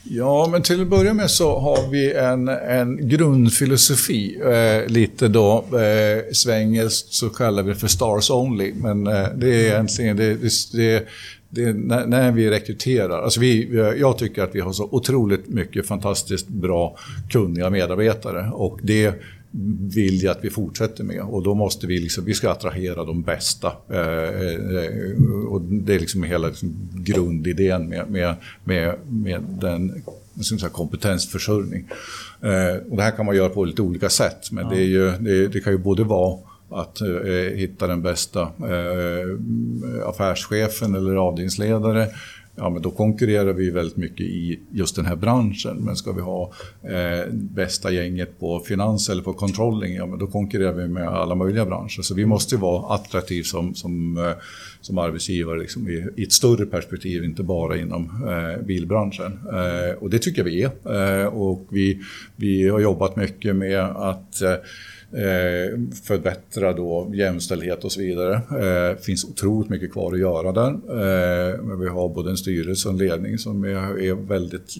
[0.02, 4.38] Ja, men till att börja med så har vi en, en grundfilosofi.
[4.40, 8.72] Eh, lite då eh, svengelskt så kallar vi det för stars only.
[8.74, 11.06] Men eh, det är egentligen det, det, det,
[11.56, 13.22] det när, när, vi rekryterar.
[13.22, 16.96] Alltså vi, jag tycker att vi har så otroligt mycket fantastiskt bra
[17.30, 18.50] kunniga medarbetare.
[18.52, 19.14] Och det
[19.94, 21.20] vill jag att vi fortsätter med.
[21.20, 23.72] Och då måste vi, liksom, vi ska attrahera de bästa.
[23.90, 30.02] Eh, eh, och det är liksom hela liksom grundidén med, med, med, med den
[30.72, 31.88] kompetensförsörjning.
[32.42, 34.50] Eh, och det här kan man göra på lite olika sätt.
[34.50, 34.70] Men ja.
[34.70, 36.38] det, ju, det, det, kan ju både vara
[36.70, 42.08] att eh, hitta den bästa eh, affärschefen eller avdelningsledare
[42.56, 45.76] ja, men då konkurrerar vi väldigt mycket i just den här branschen.
[45.76, 46.52] Men ska vi ha
[46.82, 51.34] eh, bästa gänget på finans eller på controlling, ja, men då konkurrerar vi med alla
[51.34, 52.02] möjliga branscher.
[52.02, 54.32] Så vi måste vara attraktiva som, som, eh,
[54.80, 59.38] som arbetsgivare liksom, i, i, ett större perspektiv, inte bara inom eh, bilbranschen.
[59.52, 61.22] Eh, och det tycker jag vi är.
[61.22, 62.00] Eh, och vi,
[62.36, 64.54] vi har jobbat mycket med att eh,
[65.16, 68.40] Eh, förbättra då jämställdhet och så vidare.
[68.50, 70.70] Det finns otroligt mycket kvar att göra där.
[70.70, 74.76] Eh, men vi har både en styrelse och en ledning som är, väldigt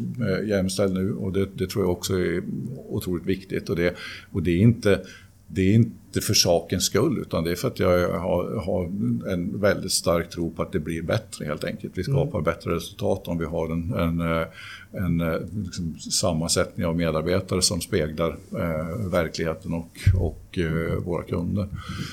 [0.49, 2.43] jämställd nu och det, det, tror jag också är
[2.89, 3.69] otroligt viktigt.
[3.69, 3.95] Och det,
[4.33, 5.01] och det är inte
[5.47, 8.85] det är inte för sakens skull utan det är för att jag har, har,
[9.33, 11.93] en väldigt stark tro på att det blir bättre helt enkelt.
[11.99, 12.45] Vi skapar mm.
[12.45, 14.21] bättre resultat om vi har en, en,
[14.93, 15.19] en
[15.65, 21.69] liksom, sammansättning av medarbetare som speglar eh, verkligheten och, och eh, våra kunder.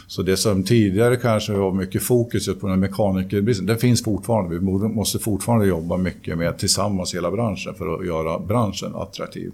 [0.08, 4.56] Så det som tidigare kanske var mycket fokus på den mekanikerbristen, den finns fortfarande.
[4.56, 9.52] Vi måste fortfarande jobba mycket med tillsammans hela branschen för att göra branschen attraktiv.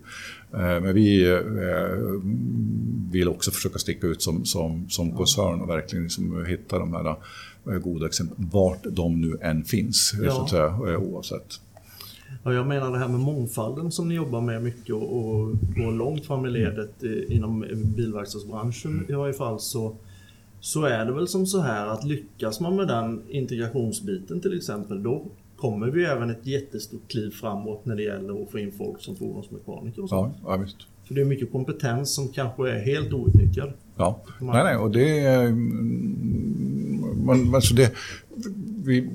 [0.54, 1.40] Eh, men vi eh,
[3.12, 7.16] vill också försöka sticka ut som, som, som koncern och verkligen liksom hitta de här
[7.68, 10.32] eh, goda exemplen, vart de nu än finns, ja.
[10.32, 11.60] så att säga, oavsett.
[12.44, 15.92] Ja, jag menar det här med mångfalden som ni jobbar med mycket och, och går
[15.92, 19.96] långt fram i ledet inom bilverkstadsbranschen i varje fall så,
[20.60, 25.04] så är det väl som så här att lyckas man med den integrationsbiten till exempel
[25.04, 25.26] då
[25.60, 29.16] kommer vi även ett jättestort kliv framåt när det gäller att få in folk som
[29.16, 30.16] fordonsmekaniker och så.
[30.16, 30.78] Ja, ja, visst.
[31.08, 33.74] För det är mycket kompetens som kanske är helt outnyttjad.
[33.98, 35.46] Ja, nej, nej, och det är...
[35.46, 37.92] Mm, man, alltså det,
[38.86, 39.10] vi,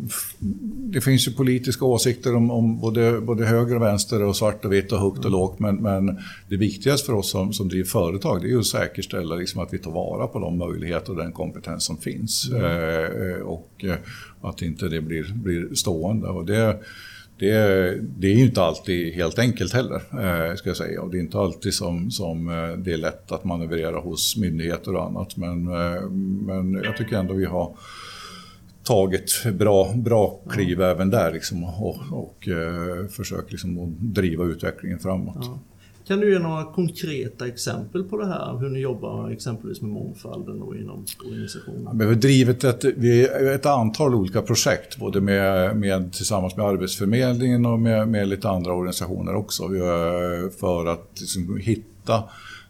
[0.94, 4.72] det finns ju politiska åsikter om, om, både, både höger och vänster och svart och
[4.72, 5.58] vitt och högt och lågt.
[5.58, 9.62] Men, men det viktigaste för oss som, som driver företag det är att säkerställa liksom
[9.62, 12.50] att vi tar vara på de möjligheter och den kompetens som finns.
[12.50, 12.64] Mm.
[12.64, 13.94] Eh, och eh,
[14.40, 16.28] att inte det blir, blir stående.
[16.28, 16.80] Och det,
[17.38, 17.50] det,
[18.18, 21.02] det, är ju inte alltid helt enkelt heller, eh, ska jag säga.
[21.02, 24.94] Och det är inte alltid som, som eh, det är lätt att manövrera hos myndigheter
[24.94, 25.36] och annat.
[25.36, 26.10] Men, eh,
[26.46, 27.76] men jag tycker ändå vi har
[28.84, 30.86] tagit bra, bra kliv ja.
[30.86, 35.36] även där liksom, och, och eh, försökt liksom, driva utvecklingen framåt.
[35.40, 35.58] Ja.
[36.06, 38.58] Kan du ge några konkreta exempel på det här?
[38.58, 41.98] Hur ni jobbar exempelvis med mångfalden och inom organisationen?
[41.98, 42.84] vi har drivit ett,
[43.54, 48.72] ett antal olika projekt, både med, med, tillsammans med Arbetsförmedlingen och med, med lite andra
[48.72, 49.68] organisationer också,
[50.60, 52.14] för att liksom, hitta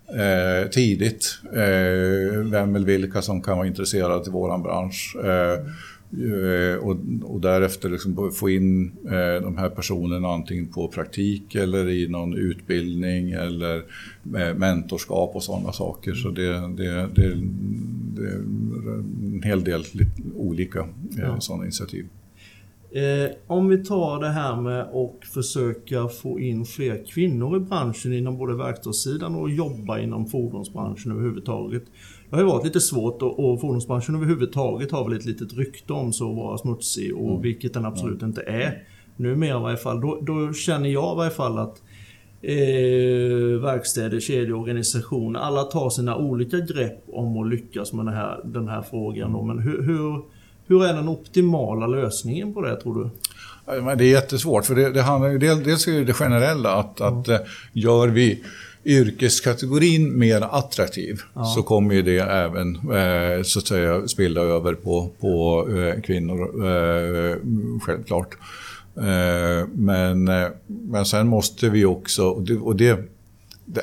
[0.08, 5.16] eh, tidigt eh, vem eller vilka som kan vara intresserade i vår bransch.
[5.24, 5.64] Eh, Eh,
[6.80, 12.08] och, och därefter liksom få in eh, de här personerna antingen på praktik eller i
[12.08, 13.76] någon utbildning eller
[14.36, 16.14] eh, mentorskap och sådana saker.
[16.14, 17.34] Så det, det, det,
[18.14, 19.84] det är en hel del
[20.36, 21.40] olika ja.
[21.40, 22.06] sådana initiativ.
[22.94, 28.12] Eh, om vi tar det här med att försöka få in fler kvinnor i branschen
[28.12, 31.82] inom både verkstadssidan och jobba inom fordonsbranschen överhuvudtaget.
[32.34, 35.92] Det har ju varit lite svårt och, och fordonsbranschen överhuvudtaget har väl ett litet rykte
[35.92, 37.42] om sig att vara smutsig och mm.
[37.42, 38.30] vilket den absolut mm.
[38.30, 38.82] inte är.
[39.16, 40.00] Numera i varje fall.
[40.00, 41.82] Då, då känner jag i varje fall att
[42.42, 48.68] eh, verkstäder, kedjeorganisationer, alla tar sina olika grepp om att lyckas med den här, den
[48.68, 49.32] här frågan.
[49.32, 49.42] Då.
[49.42, 50.22] Men hur, hur,
[50.66, 53.10] hur är den optimala lösningen på det tror du?
[53.96, 57.20] Det är jättesvårt, för det, det handlar ju dels är det generella att, mm.
[57.20, 57.38] att eh,
[57.72, 58.42] gör vi
[58.84, 61.44] yrkeskategorin mer attraktiv ja.
[61.44, 66.66] så kommer ju det även eh, så att säga spilla över på, på eh, kvinnor,
[66.66, 67.36] eh,
[67.82, 68.34] självklart.
[68.96, 72.98] Eh, men, eh, men sen måste vi också, och det, och det,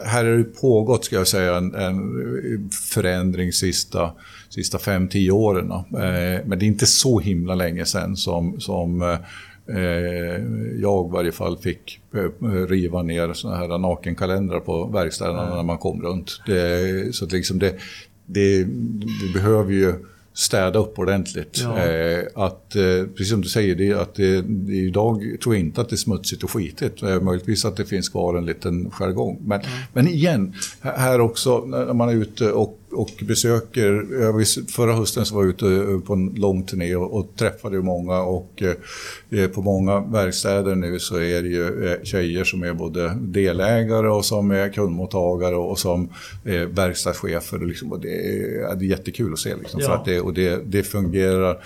[0.05, 4.11] här har det pågått ska jag säga en, en förändring sista,
[4.49, 5.71] sista fem, tio åren.
[5.71, 9.17] Eh, men det är inte så himla länge sedan som, som
[10.81, 15.55] jag i varje fall fick eh, riva ner såna här nakenkalendrar på verkstäderna mm.
[15.55, 16.41] när man kom runt.
[16.45, 17.75] Det, så att liksom det,
[18.25, 19.93] det, det behöver ju
[20.33, 21.59] städa upp ordentligt.
[21.63, 21.79] Ja.
[21.79, 25.81] Eh, att, eh, precis som du säger, det, att det, det, idag tror jag inte
[25.81, 27.03] att det är smutsigt och skitigt.
[27.03, 29.37] Eh, möjligtvis att det finns kvar en liten jargong.
[29.41, 29.71] Men, mm.
[29.93, 35.43] men igen, här också när man är ute och och besöker, förra hösten så var
[35.43, 38.63] jag ute på en lång turné och, och träffade många och
[39.29, 44.07] eh, på många verkstäder nu så är det ju eh, tjejer som är både delägare
[44.07, 46.09] och som är kundmottagare och som
[46.45, 47.61] är verkstadschefer.
[47.61, 49.55] Och liksom, och det, är, det är jättekul att se.
[49.55, 49.87] Liksom, ja.
[49.87, 51.57] för att det, och det, det fungerar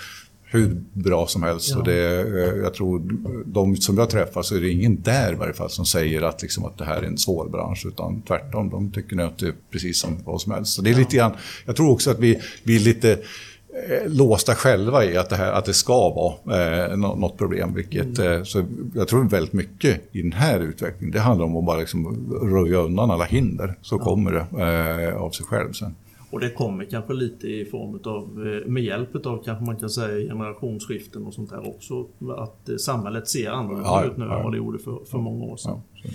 [0.55, 1.69] hur bra som helst.
[1.71, 1.77] Ja.
[1.77, 3.01] Och det, eh, jag tror
[3.45, 6.41] de som jag träffar så är det ingen där i varje fall som säger att,
[6.41, 7.85] liksom, att det här är en svår bransch.
[7.85, 10.73] Utan tvärtom, de tycker att det är precis som vad som helst.
[10.73, 11.31] Så det är lite grann,
[11.65, 15.51] jag tror också att vi, vi är lite eh, låsta själva i att det, här,
[15.51, 17.73] att det ska vara eh, något problem.
[17.73, 18.31] Vilket, mm.
[18.31, 18.65] eh, så
[18.95, 22.77] jag tror väldigt mycket i den här utvecklingen, det handlar om att bara liksom röja
[22.77, 23.75] undan alla hinder.
[23.81, 25.95] Så kommer det eh, av sig själv sen.
[26.35, 29.89] Och det kommer kanske lite i form av, eh, med hjälp av kanske man kan
[29.89, 32.07] säga generationsskiften och sånt där också.
[32.37, 34.37] Att eh, samhället ser annorlunda ja, ut nu ja.
[34.37, 35.81] än vad det gjorde för, för många år sedan.
[35.93, 36.09] Ja,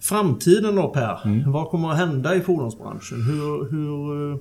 [0.00, 1.52] Framtiden då Per, mm.
[1.52, 3.22] vad kommer att hända i fordonsbranschen?
[3.22, 4.38] Hur, hur eh,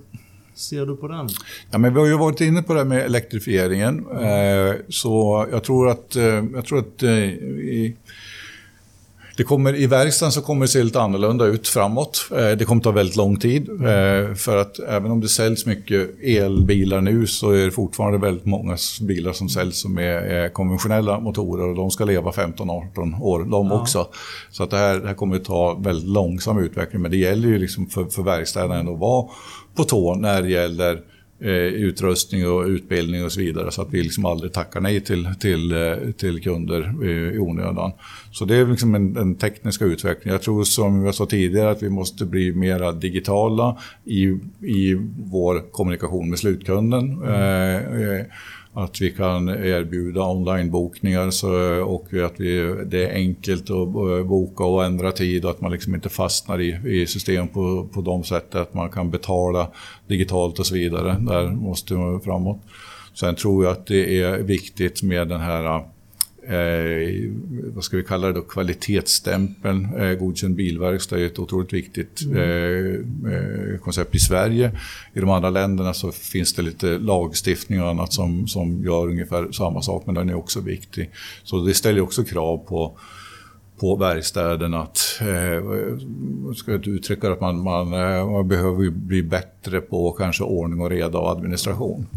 [0.53, 1.29] ser du på den?
[1.71, 4.06] Ja, men vi har ju varit inne på det här med elektrifieringen.
[4.08, 4.75] Mm.
[4.89, 6.15] Så jag tror att,
[6.53, 7.95] jag tror att i,
[9.37, 12.27] det kommer, I verkstaden så kommer det se lite annorlunda ut framåt.
[12.31, 13.69] Eh, det kommer ta väldigt lång tid.
[13.69, 18.45] Eh, för att även om det säljs mycket elbilar nu så är det fortfarande väldigt
[18.45, 23.67] många bilar som säljs som är konventionella motorer och de ska leva 15-18 år de
[23.67, 23.81] ja.
[23.81, 24.07] också.
[24.51, 27.01] Så att det, här, det här kommer att ta väldigt långsam utveckling.
[27.01, 29.27] Men det gäller ju liksom för, för verkstäderna att vara
[29.75, 31.01] på tå när det gäller
[31.39, 33.71] Eh, utrustning och utbildning och så vidare.
[33.71, 37.91] Så att vi liksom aldrig tackar nej till, till, eh, till kunder eh, i onödan.
[38.31, 40.33] Så det är liksom den, en tekniska utvecklingen.
[40.33, 44.23] Jag tror som jag sa tidigare att vi måste bli mer digitala i,
[44.59, 47.23] i vår kommunikation med slutkunden.
[47.23, 48.19] Mm.
[48.19, 48.25] Eh,
[48.73, 51.29] att vi kan erbjuda onlinebokningar
[51.83, 55.71] och att vi, det är enkelt att eh, boka och ändra tid och att man
[55.71, 59.67] liksom inte fastnar i, i system på, på de sättet att man kan betala
[60.07, 61.17] digitalt och så vidare.
[61.19, 62.62] Där måste man framåt.
[63.13, 65.83] Sen tror jag att det är viktigt med den här
[66.47, 67.32] eh,
[67.73, 69.95] vad ska vi kalla det då, kvalitetsstämpeln.
[69.95, 72.38] Eh, godkänd bilverkstad är ett otroligt viktigt mm.
[72.38, 74.71] eh, eh, koncept i Sverige.
[75.13, 79.51] I de andra länderna så finns det lite lagstiftning och annat som, som gör ungefär
[79.51, 81.10] samma sak, men den är också viktig.
[81.43, 82.97] Så det ställer också krav på
[83.79, 85.63] på verkstäderna att, eh,
[86.56, 90.89] ska jag uttrycka att man, man, eh, man behöver bli bättre på kanske ordning och
[90.89, 92.08] reda och administration.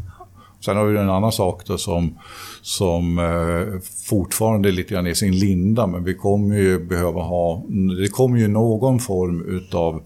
[0.67, 2.19] Sen har vi en annan sak då som,
[2.63, 7.63] som eh, fortfarande är lite grann i sin linda, men vi kommer ju behöva ha,
[8.03, 10.03] det kommer ju någon form utav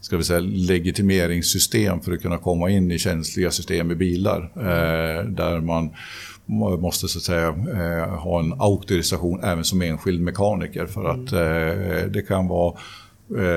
[0.00, 4.52] ska vi säga, legitimeringssystem för att kunna komma in i känsliga system i bilar.
[4.56, 5.90] Eh, där man
[6.80, 11.92] måste så att säga eh, ha en auktorisation även som enskild mekaniker för att mm.
[11.92, 12.74] eh, det kan vara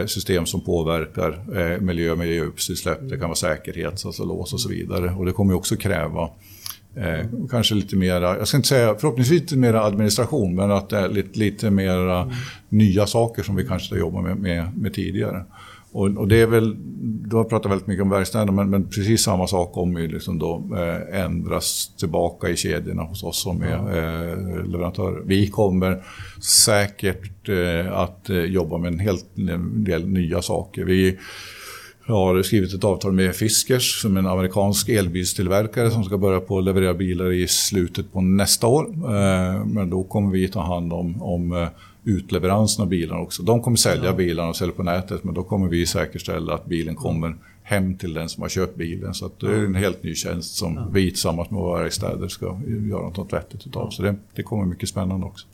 [0.08, 5.10] system som påverkar eh, miljö, miljöutsläpp, det kan vara säkerhet, alltså lås och så vidare.
[5.10, 6.30] Och det kommer också kräva
[6.98, 10.98] Eh, kanske lite mera, jag ska inte säga förhoppningsvis lite mera administration, men att det
[10.98, 12.36] är lite, lite mera mm.
[12.70, 15.44] nya saker som vi kanske har jobbat med, med, med tidigare.
[15.96, 16.76] Och, och, det är väl,
[17.30, 20.40] du har pratat väldigt mycket om verkstäderna, men, men precis samma sak kommer ju liksom
[20.40, 25.22] då eh, ändras tillbaka i kedjorna hos oss som är eh, leverantörer.
[25.26, 26.04] Vi kommer
[26.66, 30.84] säkert eh, att eh, jobba med en helt en del nya saker.
[30.84, 31.18] Vi,
[32.08, 36.58] har skrivit ett avtal med Fiskers som är en amerikansk elbilstillverkare som ska börja på
[36.58, 38.86] att leverera bilar i slutet på nästa år.
[38.94, 41.68] Eh, men då kommer vi ta hand om, om eh,
[42.06, 43.44] utleveransen av bilarna också.
[43.44, 44.14] De kommer sälja ja.
[44.14, 48.14] bilarna och sälja på nätet men då kommer vi säkerställa att bilen kommer hem till
[48.14, 49.14] den som har köpt bilen.
[49.14, 50.88] Så det är en helt ny tjänst som ja.
[50.94, 53.90] vi tillsammans med våra städer ska göra något vettigt utav.
[53.90, 55.48] Så det, det kommer mycket spännande också.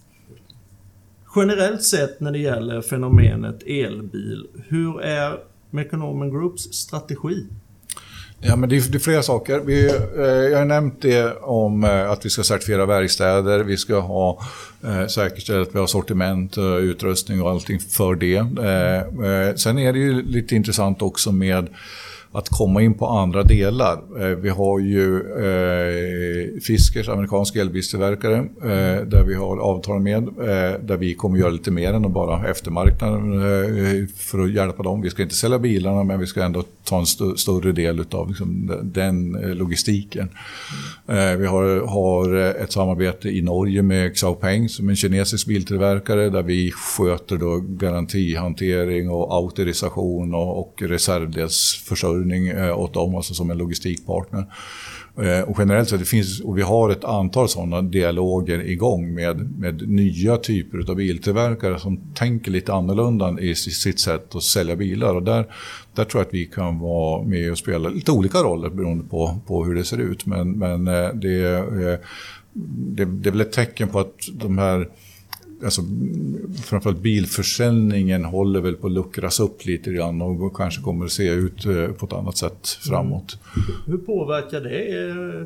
[1.35, 5.37] Generellt sett när det gäller fenomenet elbil, hur är
[5.69, 7.45] Mekonomen Groups strategi?
[8.43, 9.60] Ja, men det är, det är flera saker.
[9.60, 13.60] Vi, eh, jag har nämnt det om eh, att vi ska certifiera verkstäder.
[13.60, 14.39] Vi ska ha
[14.84, 18.36] eh, säkerställa att vi har sortiment, eh, utrustning och allting för det.
[18.38, 21.69] Eh, eh, sen är det ju lite intressant också med
[22.32, 24.01] att komma in på andra delar.
[24.19, 30.27] Eh, vi har ju eh, Fiskers, amerikansk elbilstillverkare, eh, där vi har avtal med.
[30.27, 34.83] Eh, där vi kommer göra lite mer än att bara eftermarknaden eh, för att hjälpa
[34.83, 35.01] dem.
[35.01, 38.29] Vi ska inte sälja bilarna, men vi ska ändå ta en st större del av
[38.29, 40.29] liksom, den eh, logistiken.
[41.07, 45.47] Eh, vi har, har, eh, ett samarbete i Norge med Xiaopeng som är en kinesisk
[45.47, 53.33] biltillverkare där vi sköter då garantihantering och auktorisation och, och reservdelsförsörjning eh, åt dem, alltså
[53.33, 54.45] som en logistikpartner.
[55.17, 59.60] Eh, och generellt sett, det finns, och vi har ett antal sådana dialoger igång med,
[59.60, 65.15] med nya typer av biltillverkare som tänker lite annorlunda i sitt sätt att sälja bilar.
[65.15, 65.45] Och där,
[65.95, 69.39] där tror jag att vi kan vara med och spela lite olika roller beroende på,
[69.47, 70.26] på hur det ser ut.
[70.26, 72.00] Men, men eh, det, eh,
[72.54, 74.89] det, det är väl ett tecken på att de här
[75.63, 75.82] alltså,
[76.63, 81.30] framförallt bilförsäljningen håller väl på att luckras upp lite grann och kanske kommer att se
[81.30, 83.39] ut eh, på ett annat sätt framåt.
[83.56, 83.82] Mm.
[83.86, 85.45] Hur påverkar det eh,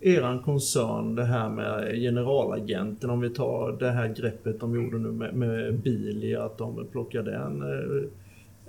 [0.00, 5.12] er koncern, det här med generalagenten, om vi tar det här greppet de gjorde nu
[5.12, 8.08] med, med Bilia, att de plockade en, eh,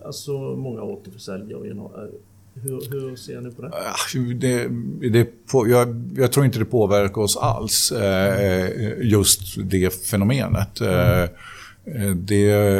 [0.05, 1.67] alltså många återförsäljare och
[2.53, 3.71] hur, hur, ser ni på det?
[4.33, 4.67] Det,
[5.09, 8.69] det på, jag, jag, tror inte det påverkar oss alls, eh,
[9.01, 10.81] just det fenomenet.
[10.81, 11.29] Mm.
[11.85, 12.79] Eh, det,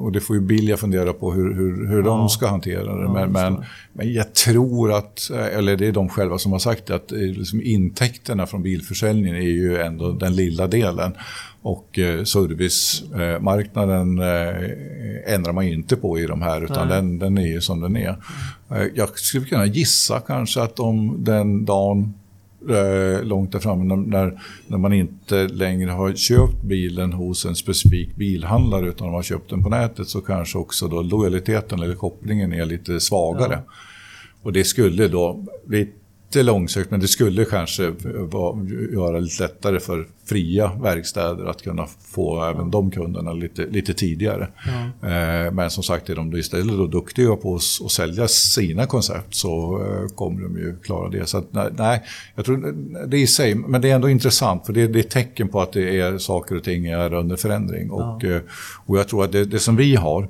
[0.00, 2.02] och det får ju Bilja fundera på hur, hur, hur ja.
[2.02, 3.08] de ska hantera det.
[3.08, 6.94] Men, men, men, jag tror att, eller det är de själva som har sagt det,
[6.94, 11.12] att liksom intäkterna från bilförsäljningen är ju ändå den lilla delen.
[11.62, 17.46] Och eh, servicemarknaden eh, ändrar man inte på i de här, utan den, den är
[17.46, 18.16] ju som den är.
[18.70, 22.14] Eh, jag skulle kunna gissa kanske att om den dagen
[23.22, 28.88] långt där framme när, när man inte längre har köpt bilen hos en specifik bilhandlare
[28.88, 32.64] utan man har köpt den på nätet så kanske också då lojaliteten eller kopplingen är
[32.64, 33.62] lite svagare.
[33.66, 33.72] Ja.
[34.42, 35.88] Och det skulle då bli
[36.30, 41.62] lite långsökt, men det skulle kanske vara, göra det lite lättare för fria verkstäder att
[41.62, 44.48] kunna få även de kunderna lite, lite tidigare.
[44.66, 45.08] Ja.
[45.08, 49.82] Eh, men som sagt, är de istället då duktiga på att sälja sina koncept så
[49.82, 51.26] eh, kommer de ju klara det.
[51.26, 51.46] Så att,
[51.78, 52.02] nej,
[52.34, 52.74] jag tror
[53.06, 55.60] det är i sig, men det är ändå intressant för det, det är tecken på
[55.60, 57.88] att det är saker och ting är under förändring.
[57.88, 57.94] Ja.
[57.94, 58.40] Och, eh,
[58.86, 60.28] och jag tror att det, det som vi har,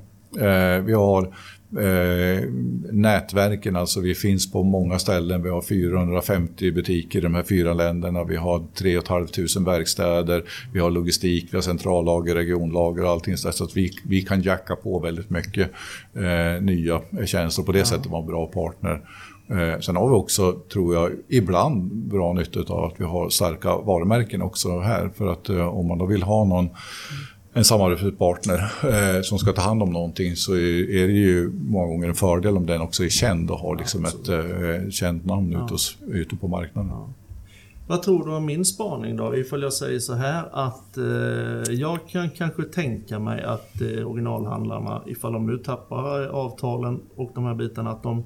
[0.80, 1.34] vi har
[1.78, 2.44] Eh,
[2.92, 5.42] nätverken, alltså vi finns på många ställen.
[5.42, 8.24] Vi har 450 butiker i de här fyra länderna.
[8.24, 10.44] Vi har 3 500 verkstäder.
[10.72, 13.37] Vi har logistik, vi har centrallager, regionlager och allting.
[13.37, 15.70] Så att vi, vi kan jacka på väldigt mycket
[16.14, 17.85] eh, nya tjänster och på det ja.
[17.85, 19.00] sättet vara en bra partner.
[19.50, 23.76] Eh, sen har vi också, tror jag, ibland bra nytta av att vi har starka
[23.76, 25.11] varumärken också här.
[25.16, 26.68] För att eh, om man då vill ha någon
[27.52, 32.08] en samarbetspartner eh, som ska ta hand om någonting så är, det ju många gånger
[32.08, 35.64] en fördel om den också är känd och har liksom ett eh, känt namn ja.
[35.64, 36.90] ute, ute på marknaden.
[36.90, 37.09] Ja.
[37.86, 39.36] Vad tror du om min spaning då?
[39.36, 45.03] Ifall jag säger så här att eh, jag kan kanske tänka mig att eh, originalhandlarna,
[45.07, 48.24] ifall de nu tappar avtalen och de här bitarna, att de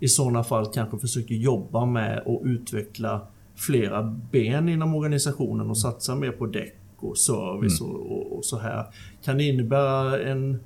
[0.00, 3.20] i sådana fall kanske försöker jobba med och utveckla
[3.56, 4.02] flera
[4.32, 7.92] ben inom organisationen och satsa mer på däck och service mm.
[7.92, 8.84] och, och, och, så här.
[9.24, 10.60] Kan det innebära en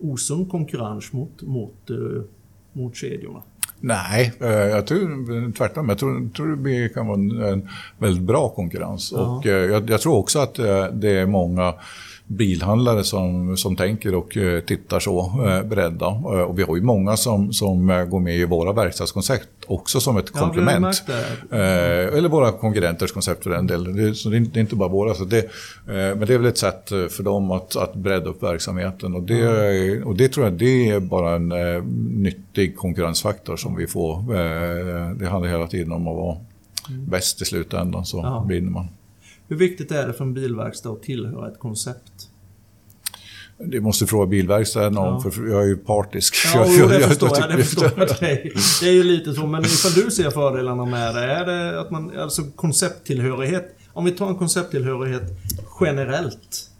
[0.00, 2.22] osund konkurrens mot, mot, uh,
[2.72, 3.42] mot kedjorna?
[3.80, 5.88] Nej, eh, jag tror tvärtom.
[5.88, 7.68] Jag tror, tror det kan vara en, en
[7.98, 9.12] väldigt bra konkurrens.
[9.12, 9.36] Ja.
[9.36, 10.54] Och eh, jag, jag, tror också att
[10.92, 11.74] det är många
[12.26, 16.06] bilhandlare som, som tänker och eh, tittar så eh, beredda.
[16.06, 20.16] Eh, och vi har ju många som, som går med i våra verkstadskoncept också som
[20.16, 21.04] ett ja, komplement.
[21.50, 23.96] eller våra konkurrenters koncept för den delen.
[23.96, 25.14] Det, så det är inte bara våra.
[25.14, 25.50] Så det,
[25.86, 29.14] men det är väl ett sätt för dem att, att bredda upp verksamheten.
[29.14, 31.48] Och det, och det tror jag det är bara en
[32.22, 34.34] nyttig konkurrensfaktor som vi får.
[35.14, 36.36] det handlar hela tiden om att vara
[36.88, 37.06] mm.
[37.06, 38.46] bäst i slutändan så ja.
[38.48, 38.88] vinner man.
[39.48, 42.12] Hur viktigt är det för en bilverkstad att tillhöra ett koncept?
[43.58, 45.10] Det måste fråga bilverkstaden ja.
[45.10, 46.34] om, för jag är ju partisk.
[46.54, 48.08] Ja, jag, det, förstår jag, det förstår jag.
[48.80, 51.90] Det är ju lite så, men ifall du ser fördelarna med det, är det att
[51.90, 55.22] man, alltså koncepttillhörighet, om vi tar en koncepttillhörighet
[55.80, 56.70] generellt,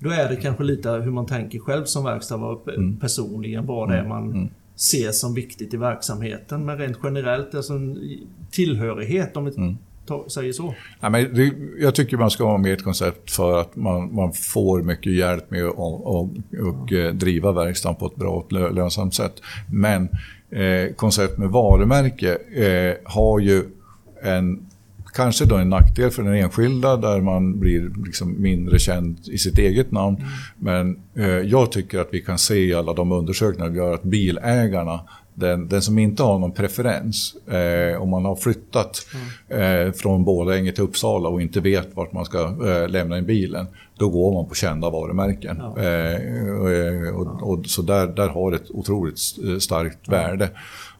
[0.00, 2.96] då är det kanske lite hur man tänker själv som verkstad mm.
[2.96, 4.08] personligen, vad det är mm.
[4.08, 4.48] man mm.
[4.76, 6.64] ser som viktigt i verksamheten.
[6.64, 7.74] Men rent generellt, alltså
[8.50, 9.76] tillhörighet, om vi mm
[10.28, 10.74] säger så?
[11.00, 14.32] Ja, men det, jag tycker man ska ha med ett koncept för att man, man
[14.32, 16.30] får mycket hjälp med att och, och,
[16.60, 19.34] och eh, driva verkstaden på ett bra och lönsamt sätt.
[19.72, 20.08] Men
[20.50, 23.64] eh, koncept med varumärke eh, har ju
[24.22, 24.66] en
[25.14, 29.58] Kanske då en nackdel för den enskilda där man blir liksom mindre känd i sitt
[29.58, 30.16] eget namn.
[30.16, 30.28] Mm.
[30.58, 34.02] Men eh, jag tycker att vi kan se i alla de undersökningar vi gör att
[34.02, 35.00] bilägarna
[35.34, 39.06] den, den som inte har någon preferens, eh, om man har flyttat
[39.48, 39.86] mm.
[39.86, 43.66] eh, från Borlänge till Uppsala och inte vet vart man ska eh, lämna in bilen,
[43.98, 45.56] då går man på kända varumärken.
[45.58, 45.82] Ja.
[45.82, 49.18] Eh, och, och, och, så där, där har det ett otroligt
[49.62, 50.10] starkt ja.
[50.12, 50.50] värde.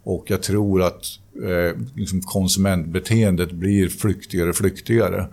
[0.05, 1.05] Och jag tror att
[1.43, 5.26] eh, liksom konsumentbeteendet blir flyktigare och flyktigare.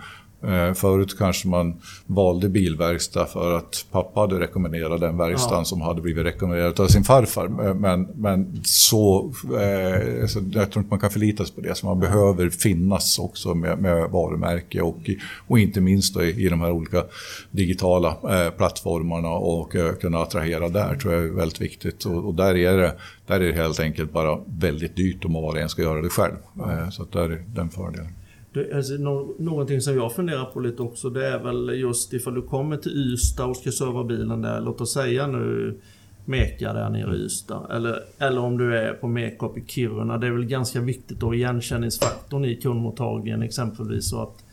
[0.43, 1.75] Eh, förut kanske man
[2.05, 5.65] valde bilverkstad för att pappa hade rekommenderat den verkstaden ja.
[5.65, 7.45] som hade blivit rekommenderad av sin farfar.
[7.45, 11.75] Eh, men, men så, eh, så, jag tror inte man kan förlita sig på det.
[11.75, 15.09] Så man behöver finnas också med, med varumärke och,
[15.47, 17.03] och inte minst i, i de här olika
[17.51, 22.05] digitala eh, plattformarna och eh, kunna attrahera där tror jag är väldigt viktigt.
[22.05, 22.93] Och, och, där, är det,
[23.27, 26.09] där är det helt enkelt bara väldigt dyrt om var och en ska göra det
[26.09, 26.35] själv.
[26.59, 28.13] Eh, så att där är den fördelen.
[28.53, 32.33] Det, alltså, no, någonting som jag funderar på lite också det är väl just ifall
[32.33, 35.79] du kommer till Ystad och ska serva bilen där, låt oss säga nu
[36.25, 37.67] Meka där nere i Ystad.
[37.71, 40.17] Eller, eller om du är på Meka uppe i Kiruna.
[40.17, 44.09] Det är väl ganska viktigt då igenkänningsfaktorn i kundmottagningen exempelvis.
[44.09, 44.43] Så att,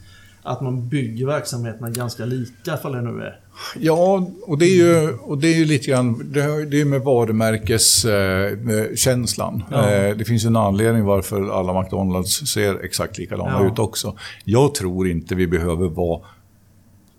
[0.49, 3.41] att man bygger verksamheterna ganska lika ifall det nu är.
[3.79, 9.55] Ja, och det är ju, och det är ju lite grann det är med varumärkeskänslan.
[9.55, 9.91] Eh, ja.
[9.91, 13.67] eh, det finns en anledning varför alla McDonalds ser exakt likadana ja.
[13.67, 14.17] ut också.
[14.45, 16.21] Jag tror inte vi behöver vara...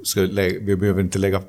[0.04, 0.22] Ska,
[0.62, 1.42] vi behöver inte lägga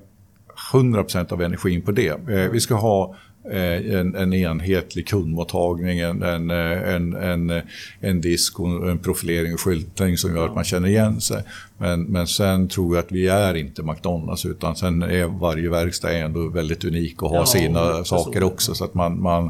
[0.72, 2.08] 100% av energin på det.
[2.08, 7.62] Eh, vi ska ha en, en enhetlig kundmottagning, en, en, en, en,
[8.00, 11.42] en disk och en profilering och skyltning som gör att man känner igen sig.
[11.80, 16.12] Men, men sen tror jag att vi är inte McDonalds utan sen är varje verkstad
[16.12, 18.74] ändå väldigt unik och har ja, sina saker också.
[18.74, 19.44] Så att man, man,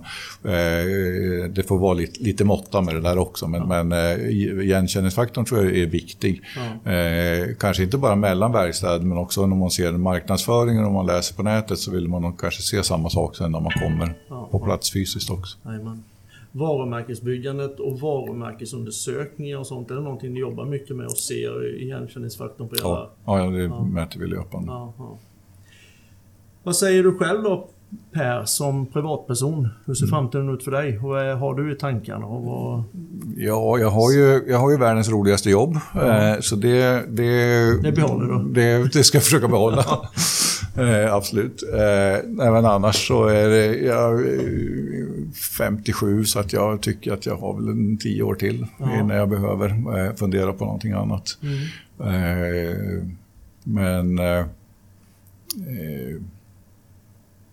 [0.44, 3.48] eh, det får vara lite, lite måtta med det där också.
[3.48, 3.82] Men, ja.
[3.82, 4.28] men eh,
[4.64, 6.42] igenkänningsfaktorn tror jag är viktig.
[6.84, 6.92] Ja.
[6.92, 11.34] Eh, kanske inte bara mellan verkstäder men också när man ser marknadsföringen och man läser
[11.34, 14.14] på nätet så vill man kanske se samma sak sen när man kommer
[14.50, 15.58] på plats fysiskt också.
[15.62, 16.02] Amen
[16.52, 19.90] varumärkesbyggandet och varumärkesundersökningar och sånt.
[19.90, 22.82] Är det någonting ni jobbar mycket med och ser igenkänningsfaktorn på era...
[22.82, 23.84] Ja, ja det ja.
[23.84, 24.72] mäter vi löpande.
[24.72, 25.18] Ja, ja.
[26.62, 27.68] Vad säger du själv då
[28.12, 29.68] Per, som privatperson?
[29.86, 30.10] Hur ser mm.
[30.10, 30.98] framtiden ut för dig?
[31.02, 32.26] Vad har du i tankarna?
[32.26, 32.84] Och.
[33.36, 35.78] Ja, jag har, ju, jag har ju världens roligaste jobb.
[35.94, 37.04] Eh, så det...
[37.08, 38.52] Det, det behåller du?
[38.52, 39.84] Det, det ska jag försöka behålla.
[40.76, 41.62] eh, absolut.
[41.74, 43.76] Eh, även annars så är det...
[43.76, 44.20] Jag,
[45.58, 48.94] 57 så att jag tycker att jag har väl en tio år till ja.
[48.94, 51.38] innan jag behöver eh, fundera på någonting annat.
[51.42, 51.58] Mm.
[53.64, 54.20] Men...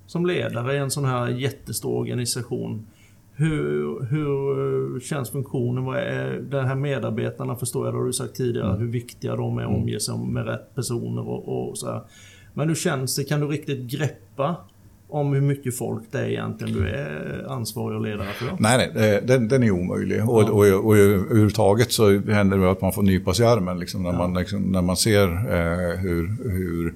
[0.07, 2.87] Eh, Som ledare i en sån här jättestor organisation,
[3.39, 5.85] Hur, hur känns funktionen?
[5.85, 8.79] Vad är de här medarbetarna förstår jag, det har du sagt tidigare, mm.
[8.79, 12.01] hur viktiga de är att omge sig med rätt personer och, och så här.
[12.53, 13.23] Men hur känns det?
[13.23, 14.55] Kan du riktigt greppa
[15.09, 18.57] om hur mycket folk det är egentligen du är ansvarig och ledare för?
[18.59, 20.19] Nej, nej den, den är omöjlig.
[20.19, 20.23] Ja.
[20.23, 24.03] Och, och, och, och överhuvudtaget så händer det att man får nypas i armen liksom,
[24.03, 24.17] när, ja.
[24.17, 26.93] man, liksom, när man ser eh, hur, hur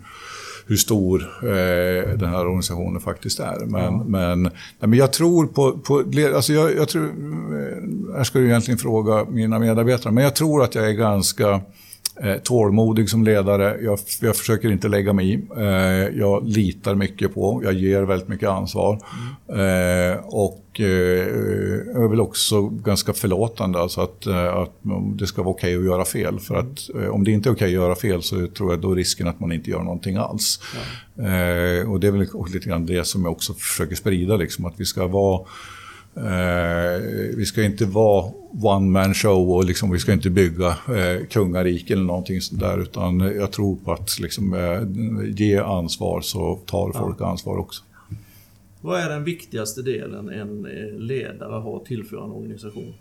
[0.71, 3.65] hur stor eh, den här organisationen faktiskt är.
[3.65, 4.03] Men, ja.
[4.07, 5.71] men, nej, men jag tror på...
[5.71, 6.03] på
[6.35, 10.63] alltså jag, jag tror, eh, här ska du egentligen fråga mina medarbetare, men jag tror
[10.63, 11.61] att jag är ganska
[12.15, 13.77] Eh, tålmodig som ledare.
[13.81, 15.41] Jag, jag försöker inte lägga mig i.
[15.57, 18.99] Eh, jag litar mycket på, jag ger väldigt mycket ansvar.
[19.49, 20.11] Mm.
[20.11, 20.85] Eh, och eh,
[21.93, 24.73] jag är väl också ganska förlåtande, alltså att, eh, att
[25.15, 26.39] det ska vara okej okay att göra fel.
[26.39, 28.81] För att eh, om det inte är okej okay att göra fel så tror jag
[28.81, 30.59] då är risken att man inte gör någonting alls.
[31.17, 31.91] Mm.
[31.91, 34.85] och det är väl lite grann det som jag också försöker sprida, liksom, att vi
[34.85, 35.41] ska vara
[36.15, 37.01] Eh,
[37.37, 41.89] vi ska inte vara one man show och liksom, vi ska inte bygga eh, kungarik
[41.89, 42.81] eller någonting sånt där.
[42.81, 44.81] Utan jag tror på att liksom, eh,
[45.39, 47.25] ge ansvar så tar folk ja.
[47.25, 47.83] ansvar också.
[48.81, 52.93] Vad är den viktigaste delen en eh, ledare har att tillföra en organisation?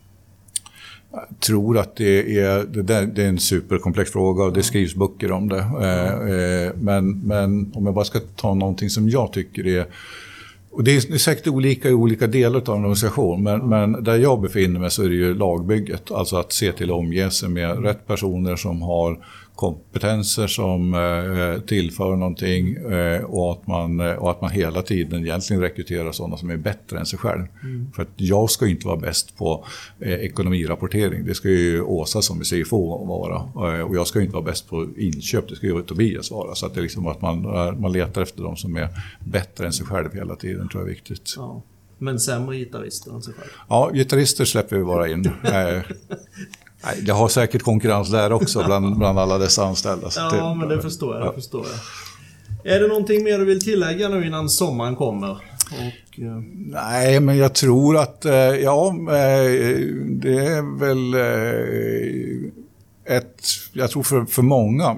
[1.12, 5.48] Jag tror att det är, det, är en superkomplex fråga och det skrivs böcker om
[5.48, 5.58] det.
[5.58, 9.86] Eh, men, men om jag bara ska ta någonting som jag tycker är
[10.72, 14.40] och det är säkert olika i olika delar av en organisation, men, men, där jag
[14.40, 16.10] befinner mig så är det ju lagbygget.
[16.10, 19.24] Alltså att se till att omge sig med rätt personer som har
[19.60, 25.20] kompetenser som eh, tillför någonting eh, och, att man, eh, och att man hela tiden
[25.24, 27.46] egentligen rekryterar sådana som är bättre än sig själv.
[27.62, 27.92] Mm.
[27.92, 29.64] För att jag ska inte vara bäst på
[30.00, 33.38] ekonomirapportering, det ska ju Åsa som är CFO vara.
[33.84, 36.54] Och jag ska inte vara bäst på inköp, det ska ju Tobias vara.
[36.54, 37.42] Så att, det är liksom att man,
[37.80, 38.88] man letar efter de som är
[39.24, 41.34] bättre än sig själv hela tiden, tror jag är viktigt.
[41.36, 41.62] Ja.
[41.98, 43.50] Men sämre gitarrister än sig själv?
[43.68, 45.30] Ja, gitarrister släpper vi bara in.
[46.82, 50.08] Eh, Nej, det har säkert konkurrens där också bland, bland alla dessa anställda.
[50.16, 51.30] ja, det, men det förstår jag, ja.
[51.30, 52.74] det förstår jag.
[52.74, 55.30] Är det någonting mer du vill tillägga nu innan sommaren kommer?
[55.30, 56.42] Och, uh...
[56.54, 59.76] Nej, men jag tror att, eh, ja, eh,
[60.06, 61.14] det är väl
[63.04, 64.96] ett, jag tror för, för många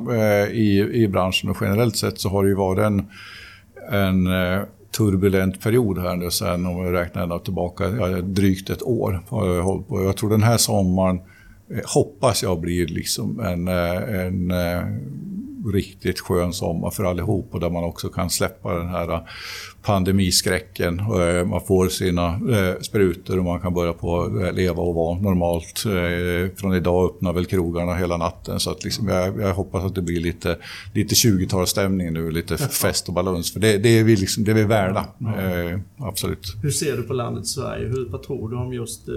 [0.51, 3.07] i, i branschen och generellt sett så har det ju varit en,
[3.91, 4.28] en
[4.97, 9.55] turbulent period här nu sen om vi räknar ända tillbaka, ja, drygt ett år har
[9.55, 10.03] jag hållit på.
[10.03, 11.32] Jag tror den här sommaren Eh,
[11.85, 14.87] hoppas jag blir liksom en, eh, en, en eh,
[15.73, 19.20] riktigt skön sommar för allihop och där man också kan släppa den här
[19.83, 20.97] pandemiskräcken.
[21.47, 22.41] Man får sina
[22.81, 25.79] sprutor och man kan börja på leva och vara normalt.
[26.57, 30.03] Från idag öppnar väl krogarna hela natten så att liksom jag, jag hoppas att det
[30.03, 30.59] blir lite,
[30.95, 33.53] lite 20-talsstämning nu, lite fest och balans.
[33.53, 35.29] För det, det, är vi liksom, det är vi värda, ja.
[36.09, 36.57] absolut.
[36.62, 37.89] Hur ser du på landet Sverige?
[37.89, 39.09] Hur, vad tror du om just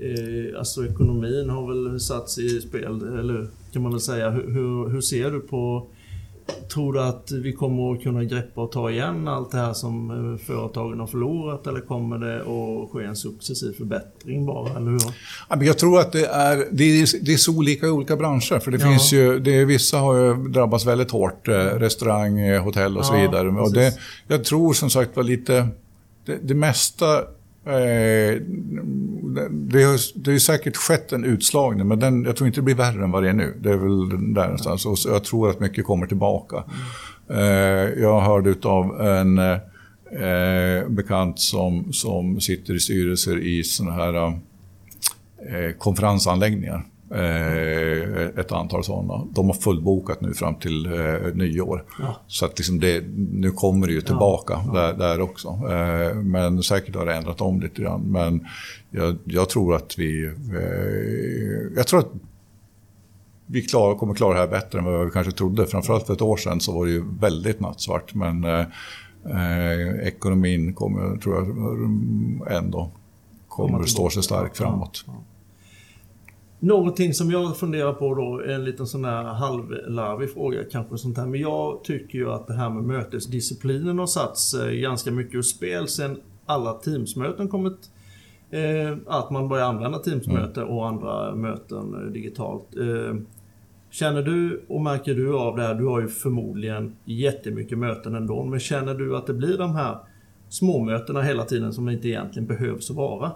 [0.00, 4.30] eh, alltså ekonomin har väl satts i spel, eller kan man väl säga.
[4.30, 5.86] Hur, hur, ser du på...
[6.72, 10.10] Tror du att vi kommer att kunna greppa och ta igen allt det här som
[10.10, 15.66] eh, företagen har förlorat eller kommer det att ske en successiv förbättring bara, eller hur?
[15.66, 18.58] Jag tror att det är, det är, det är så olika i olika branscher.
[18.58, 18.88] För det ja.
[18.88, 23.48] finns ju, det, vissa har ju drabbats väldigt hårt, eh, restaurang, hotell och så vidare.
[23.48, 23.94] Och det,
[24.26, 25.68] jag tror som sagt var lite,
[26.26, 27.24] det, det mesta
[27.66, 28.40] Eh,
[29.50, 32.74] det har, det har säkert skett en utslagning, men den, jag tror inte det blir
[32.74, 33.54] värre än vad det är nu.
[33.60, 34.86] Det är väl där någonstans.
[34.86, 36.64] Och jag tror att mycket kommer tillbaka.
[37.30, 44.38] Eh, jag hörde av en eh, bekant som, som sitter i styrelser i såna här
[45.78, 46.84] konferensanläggningar.
[47.14, 49.26] Eh, ett antal sådana.
[49.32, 51.84] De har fullbokat nu fram till eh, nyår.
[51.98, 52.20] Ja.
[52.26, 54.72] Så att liksom det, nu kommer det ju tillbaka ja.
[54.72, 55.48] Där, där, också.
[55.48, 58.00] Eh, men säkert har det ändrat om lite grann.
[58.00, 58.46] Men
[58.90, 60.24] jag, jag tror att vi...
[60.26, 62.10] Eh, jag tror att
[63.46, 65.66] vi klar, kommer klara det här bättre än vad vi kanske trodde.
[65.66, 68.14] Framförallt för ett år sedan så var det ju väldigt nattsvart.
[68.14, 68.66] Men eh,
[69.24, 72.90] eh, ekonomin kommer, tror jag, ändå
[73.48, 75.04] kommer att stå sig stark framåt.
[75.06, 75.12] Ja.
[76.60, 81.26] Någonting som jag funderar på då, en liten sån här halvlarvig fråga kanske sånt här.
[81.26, 85.88] Men jag tycker ju att det här med mötesdisciplinen har satts ganska mycket ur spel
[85.88, 87.90] sen alla Teamsmöten kommit
[88.50, 90.76] eh, att man börjar använda Teamsmöten mm.
[90.76, 92.76] och andra möten eh, digitalt.
[92.76, 93.16] Eh,
[93.90, 95.74] känner du och märker du av det här?
[95.74, 99.98] Du har ju förmodligen jättemycket möten ändå, men känner du att det blir de här
[100.48, 103.32] småmötena hela tiden som inte egentligen behövs att vara?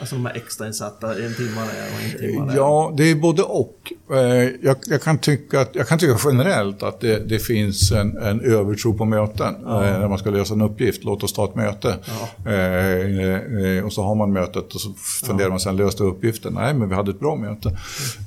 [0.00, 2.56] Alltså de här extrainsatta, en timme där och en timme där.
[2.56, 3.92] Ja, det är både och.
[4.10, 4.18] Eh,
[4.62, 8.40] jag, jag, kan, tycka att, jag kan tycka generellt att det, det finns en, en
[8.40, 9.86] övertro på möten ja.
[9.86, 11.04] Eh, när man ska lösa en uppgift.
[11.04, 11.96] Låt oss ta ett möte.
[12.44, 12.52] Ja.
[12.52, 14.92] Eh, och så har man mötet och så
[15.26, 15.50] funderar ja.
[15.50, 16.52] man sen, löste uppgiften?
[16.54, 17.78] Nej, men vi hade ett bra möte.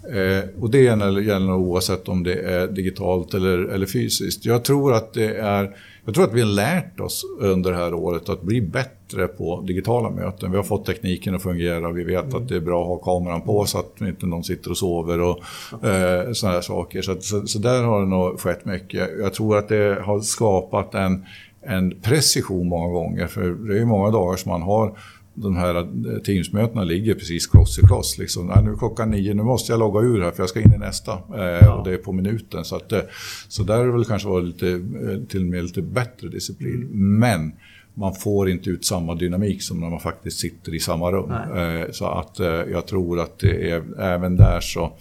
[0.09, 0.49] Mm.
[0.59, 4.45] och det gäller oavsett om det är digitalt eller, eller fysiskt.
[4.45, 5.75] Jag tror att det är
[6.05, 9.61] jag tror att vi har lärt oss under det här året att bli bättre på
[9.61, 10.51] digitala möten.
[10.51, 12.35] Vi har fått tekniken att fungera, vi vet mm.
[12.35, 15.19] att det är bra att ha kameran på så att inte någon sitter och sover
[15.19, 15.37] och
[15.85, 17.01] eh, sådana här saker.
[17.01, 19.09] Så, så, så, där har det nog skett mycket.
[19.19, 21.25] Jag tror att det har skapat en,
[21.61, 24.97] en precision många gånger, för det är många dagar som man har
[25.33, 28.17] de här eh, Teamsmötena ligger precis kloss i kloss.
[28.17, 28.47] Liksom.
[28.47, 30.73] Nej, nu är klockan nio, nu måste jag logga ur här för jag ska in
[30.73, 31.11] i nästa.
[31.11, 31.73] Eh, ja.
[31.73, 32.65] Och det är på minuten.
[32.65, 33.01] Så, att, eh,
[33.47, 36.75] så där är det väl kanske varit lite, eh, till och med lite bättre disciplin.
[36.75, 37.19] Mm.
[37.19, 37.51] Men
[37.93, 41.31] man får inte ut samma dynamik som när man faktiskt sitter i samma rum.
[41.31, 44.93] Eh, så att eh, jag tror att det är, även där så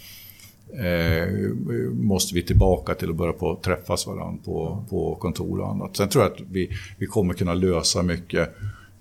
[1.93, 5.97] måste vi tillbaka till att börja på träffas varandra på, på kontor och annat.
[5.97, 8.51] Sen tror jag att vi, vi kommer kunna lösa mycket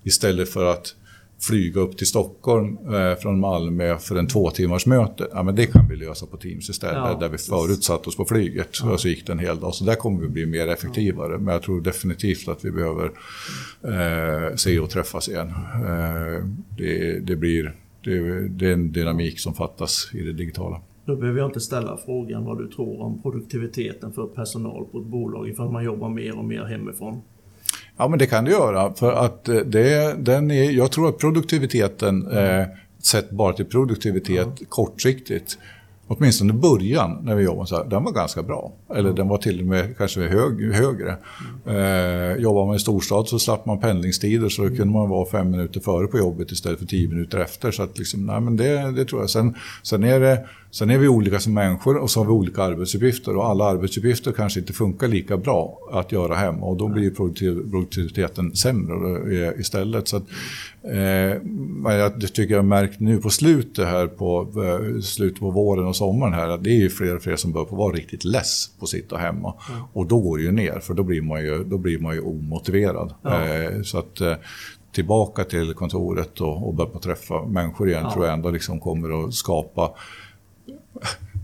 [0.04, 0.94] istället för att
[1.40, 5.28] flyga upp till Stockholm eh, från Malmö för en två timmars möte.
[5.32, 8.16] Ja, men det kan vi lösa på Teams istället, ja, där vi förut satt oss
[8.16, 8.68] på flyget.
[8.82, 8.92] Ja.
[8.92, 9.74] Och så gick det en hel dag.
[9.74, 11.38] Så där kommer vi bli mer effektivare.
[11.38, 13.10] Men jag tror definitivt att vi behöver
[13.82, 15.48] eh, se och träffas igen.
[15.74, 16.44] Eh,
[16.76, 20.80] det, det, blir, det, det är en dynamik som fattas i det digitala.
[21.04, 25.06] Då behöver jag inte ställa frågan vad du tror om produktiviteten för personal på ett
[25.06, 27.22] bolag ifall man jobbar mer och mer hemifrån.
[28.00, 28.94] Ja, men det kan det göra.
[28.94, 32.64] För att eh, det, den är, jag tror att produktiviteten, eh,
[33.02, 34.56] sett bara till produktivitet mm.
[34.68, 35.58] kortsiktigt,
[36.10, 38.72] åtminstone i början när vi jobbade så här, den var ganska bra.
[38.94, 41.16] Eller den var till och med kanske hög, högre.
[41.66, 41.76] Mm.
[41.76, 44.76] Eh, jobbar man i storstad så slapp man pendlingstider så mm.
[44.76, 47.70] kunde man vara fem minuter före på jobbet istället för tio minuter efter.
[47.70, 49.30] Så att liksom, nej, men det, det tror jag.
[49.30, 52.62] Sen, sen är det Sen är vi olika som människor och så har vi olika
[52.62, 57.10] arbetsuppgifter och alla arbetsuppgifter kanske inte funkar lika bra att göra hemma och då blir
[57.10, 60.08] produktiviteten sämre istället.
[60.08, 60.22] Så att,
[60.82, 65.96] eh, jag tycker jag märkt nu på slutet här på eh, slutet på våren och
[66.00, 68.88] sommaren här det är ju fler och fler som börjar vara riktigt less på att
[68.88, 69.54] sitta hemma.
[69.70, 69.82] Mm.
[69.92, 72.20] Och då går det ju ner för då blir man ju, då blir man ju
[72.20, 73.14] omotiverad.
[73.22, 73.44] Ja.
[73.44, 74.34] Eh, så att eh,
[74.92, 78.12] tillbaka till kontoret och, och börja träffa människor igen ja.
[78.12, 79.94] tror jag ändå liksom kommer att skapa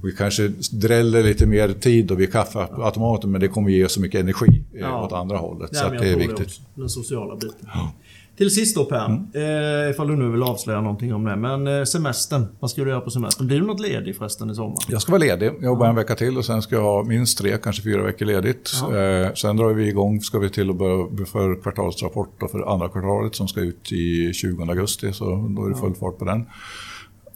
[0.03, 4.01] vi kanske dräller lite mer tid och vid kaffeautomaten men det kommer ge oss så
[4.01, 5.05] mycket energi eh, ja.
[5.05, 5.71] åt andra hållet.
[5.73, 6.61] Ja, så det är viktigt.
[6.75, 7.69] Den sociala biten.
[7.75, 7.93] Ja.
[8.37, 9.85] Till sist då Per, mm.
[9.85, 11.37] eh, ifall du nu vill avslöja någonting om det.
[11.37, 13.47] Men eh, semestern, vad ska du göra på semestern?
[13.47, 14.77] Blir du något ledig förresten i sommar?
[14.89, 15.47] Jag ska vara ledig.
[15.47, 18.27] Jag jobbar en vecka till och sen ska jag ha minst tre, kanske fyra veckor
[18.27, 18.73] ledigt.
[18.83, 23.35] Eh, sen drar vi igång, ska vi till och börja för kvartalsrapport för andra kvartalet
[23.35, 25.13] som ska ut i 20 augusti.
[25.13, 25.25] Så
[25.57, 26.47] då är det full fart på den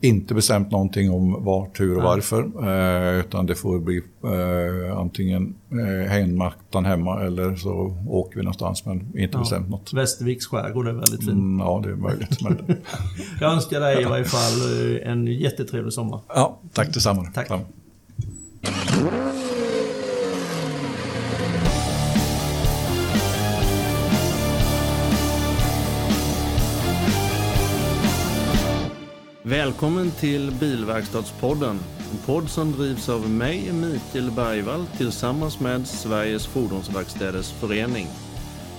[0.00, 2.42] inte bestämt någonting om vart, hur och varför.
[2.42, 8.86] Eh, utan det får bli eh, antingen eh, hängmattan hemma eller så åker vi någonstans
[8.86, 9.38] men inte ja.
[9.38, 9.92] bestämt något.
[9.92, 11.30] Västerviks skärgård är väldigt fin.
[11.30, 12.38] Mm, ja, det är möjligt.
[13.40, 14.60] Jag önskar dig i varje fall
[14.96, 16.20] eh, en jättetrevlig sommar.
[16.28, 17.26] Ja, tack detsamma.
[17.34, 17.48] Tack.
[17.48, 17.60] tack.
[29.50, 31.78] Välkommen till Bilverkstadspodden.
[32.12, 38.06] En podd som drivs av mig, Mikael Bergvall, tillsammans med Sveriges Fordonsverkstäders Förening.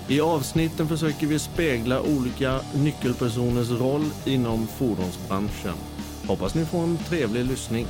[0.07, 5.75] I avsnitten försöker vi spegla olika nyckelpersoners roll inom fordonsbranschen.
[6.27, 7.87] Hoppas ni får en trevlig lyssning.